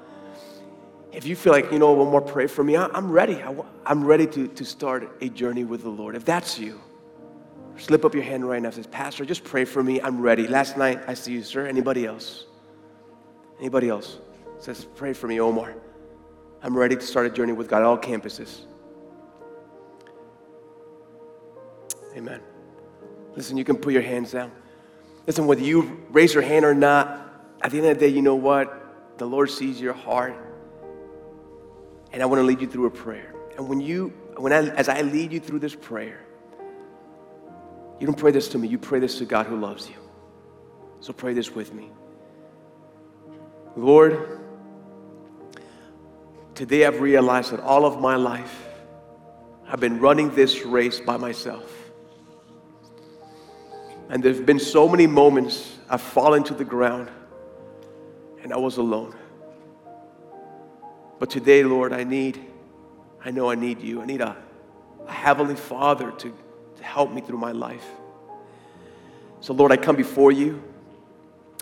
if 1.13 1.25
you 1.25 1.35
feel 1.35 1.53
like, 1.53 1.71
you 1.71 1.79
know, 1.79 1.99
Omar 2.01 2.21
pray 2.21 2.47
for 2.47 2.63
me, 2.63 2.75
I'm 2.75 3.11
ready. 3.11 3.41
I'm 3.85 4.03
ready 4.03 4.25
to, 4.27 4.47
to 4.47 4.65
start 4.65 5.17
a 5.21 5.29
journey 5.29 5.63
with 5.63 5.83
the 5.83 5.89
Lord. 5.89 6.15
If 6.15 6.25
that's 6.25 6.57
you, 6.57 6.81
slip 7.77 8.03
up 8.03 8.15
your 8.15 8.23
hand 8.23 8.47
right 8.47 8.61
now 8.61 8.67
and 8.67 8.75
says, 8.75 8.87
Pastor, 8.87 9.23
just 9.23 9.43
pray 9.43 9.63
for 9.63 9.83
me. 9.83 10.01
I'm 10.01 10.19
ready. 10.19 10.47
Last 10.47 10.77
night, 10.77 11.01
I 11.07 11.13
see 11.13 11.33
you, 11.33 11.43
sir. 11.43 11.67
Anybody 11.67 12.05
else? 12.05 12.45
Anybody 13.59 13.89
else? 13.89 14.17
Says, 14.59 14.85
pray 14.95 15.13
for 15.13 15.27
me, 15.27 15.39
Omar. 15.39 15.75
I'm 16.63 16.75
ready 16.75 16.95
to 16.95 17.01
start 17.01 17.27
a 17.27 17.29
journey 17.29 17.53
with 17.53 17.67
God, 17.67 17.83
all 17.83 17.97
campuses. 17.97 18.61
Amen. 22.15 22.41
Listen, 23.35 23.57
you 23.57 23.63
can 23.63 23.75
put 23.75 23.93
your 23.93 24.01
hands 24.01 24.31
down. 24.31 24.51
Listen, 25.27 25.45
whether 25.45 25.61
you 25.61 26.05
raise 26.11 26.33
your 26.33 26.43
hand 26.43 26.65
or 26.65 26.73
not, 26.73 27.19
at 27.61 27.71
the 27.71 27.77
end 27.77 27.87
of 27.87 27.99
the 27.99 28.07
day, 28.07 28.13
you 28.13 28.21
know 28.21 28.35
what? 28.35 29.17
The 29.17 29.25
Lord 29.25 29.49
sees 29.49 29.79
your 29.79 29.93
heart 29.93 30.35
and 32.13 32.21
I 32.21 32.25
want 32.27 32.39
to 32.39 32.43
lead 32.43 32.61
you 32.61 32.67
through 32.67 32.85
a 32.85 32.91
prayer. 32.91 33.33
And 33.57 33.67
when 33.67 33.81
you, 33.81 34.13
when 34.37 34.53
I, 34.53 34.69
as 34.75 34.87
I 34.87 35.01
lead 35.01 35.33
you 35.33 35.39
through 35.39 35.59
this 35.59 35.75
prayer, 35.75 36.19
you 37.99 38.05
don't 38.05 38.17
pray 38.17 38.31
this 38.31 38.47
to 38.49 38.57
me, 38.57 38.67
you 38.67 38.77
pray 38.77 38.99
this 38.99 39.17
to 39.17 39.25
God 39.25 39.47
who 39.47 39.57
loves 39.57 39.89
you. 39.89 39.95
So 40.99 41.11
pray 41.11 41.33
this 41.33 41.51
with 41.51 41.73
me. 41.73 41.91
Lord, 43.75 44.39
today 46.53 46.85
I've 46.85 47.01
realized 47.01 47.51
that 47.51 47.59
all 47.59 47.85
of 47.85 47.99
my 47.99 48.15
life 48.15 48.67
I've 49.67 49.79
been 49.79 49.99
running 49.99 50.29
this 50.35 50.63
race 50.63 50.99
by 50.99 51.17
myself. 51.17 51.91
And 54.09 54.21
there 54.21 54.33
have 54.33 54.45
been 54.45 54.59
so 54.59 54.87
many 54.87 55.07
moments 55.07 55.77
I've 55.89 56.01
fallen 56.01 56.43
to 56.43 56.53
the 56.53 56.65
ground 56.65 57.09
and 58.43 58.53
I 58.53 58.57
was 58.57 58.77
alone. 58.77 59.15
But 61.23 61.29
today, 61.29 61.63
Lord, 61.63 61.93
I 61.93 62.03
need, 62.03 62.37
I 63.23 63.31
know 63.31 63.49
I 63.49 63.55
need 63.55 63.79
you. 63.79 64.01
I 64.01 64.05
need 64.05 64.19
a, 64.19 64.35
a 65.07 65.11
Heavenly 65.13 65.55
Father 65.55 66.11
to, 66.11 66.37
to 66.75 66.83
help 66.83 67.13
me 67.13 67.21
through 67.21 67.37
my 67.37 67.53
life. 67.53 67.85
So, 69.39 69.53
Lord, 69.53 69.71
I 69.71 69.77
come 69.77 69.95
before 69.95 70.33
you. 70.33 70.61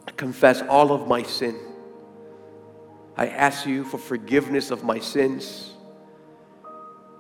I 0.08 0.12
confess 0.14 0.64
all 0.64 0.92
of 0.92 1.08
my 1.08 1.22
sin. 1.22 1.60
I 3.16 3.28
ask 3.28 3.68
you 3.68 3.84
for 3.84 4.00
forgiveness 4.00 4.72
of 4.72 4.84
my 4.84 4.98
sins. 4.98 5.74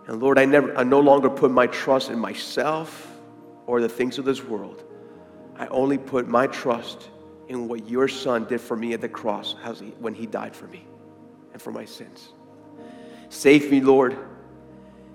And 0.07 0.19
Lord, 0.19 0.39
I, 0.39 0.45
never, 0.45 0.75
I 0.75 0.81
no 0.81 0.99
longer 0.99 1.29
put 1.29 1.51
my 1.51 1.67
trust 1.67 2.09
in 2.09 2.17
myself 2.17 3.07
or 3.67 3.81
the 3.81 3.89
things 3.89 4.17
of 4.17 4.25
this 4.25 4.43
world. 4.43 4.83
I 5.57 5.67
only 5.67 5.99
put 5.99 6.27
my 6.27 6.47
trust 6.47 7.07
in 7.49 7.67
what 7.67 7.87
your 7.87 8.07
Son 8.07 8.45
did 8.45 8.61
for 8.61 8.75
me 8.75 8.93
at 8.93 9.01
the 9.01 9.09
cross 9.09 9.55
when 9.99 10.15
he 10.15 10.25
died 10.25 10.55
for 10.55 10.65
me 10.65 10.87
and 11.54 11.62
for 11.62 11.72
my 11.72 11.86
sins. 11.86 12.30
Save 13.30 13.72
me, 13.72 13.82
Lord. 13.82 14.18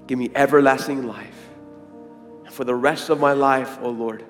Give 0.07 0.19
me 0.19 0.31
everlasting 0.35 1.07
life. 1.07 1.49
And 2.45 2.53
for 2.53 2.65
the 2.65 2.75
rest 2.75 3.11
of 3.11 3.21
my 3.21 3.33
life, 3.33 3.79
oh 3.83 3.91
Lord, 3.91 4.25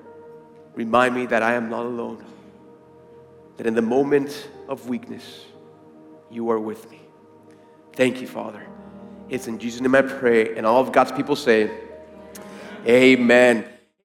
remind 0.73 1.15
me 1.15 1.25
that 1.27 1.43
I 1.43 1.53
am 1.53 1.69
not 1.69 1.85
alone. 1.85 2.23
That 3.57 3.67
in 3.67 3.75
the 3.75 3.81
moment 3.81 4.49
of 4.67 4.87
weakness, 4.89 5.45
you 6.29 6.49
are 6.49 6.59
with 6.59 6.89
me. 6.91 7.01
Thank 7.93 8.21
you, 8.21 8.27
Father. 8.27 8.65
It's 9.29 9.47
in 9.47 9.59
Jesus' 9.59 9.81
name 9.81 9.95
I 9.95 10.01
pray. 10.01 10.55
And 10.55 10.65
all 10.65 10.81
of 10.81 10.91
God's 10.91 11.11
people 11.11 11.35
say, 11.35 11.71
Amen. 12.85 13.65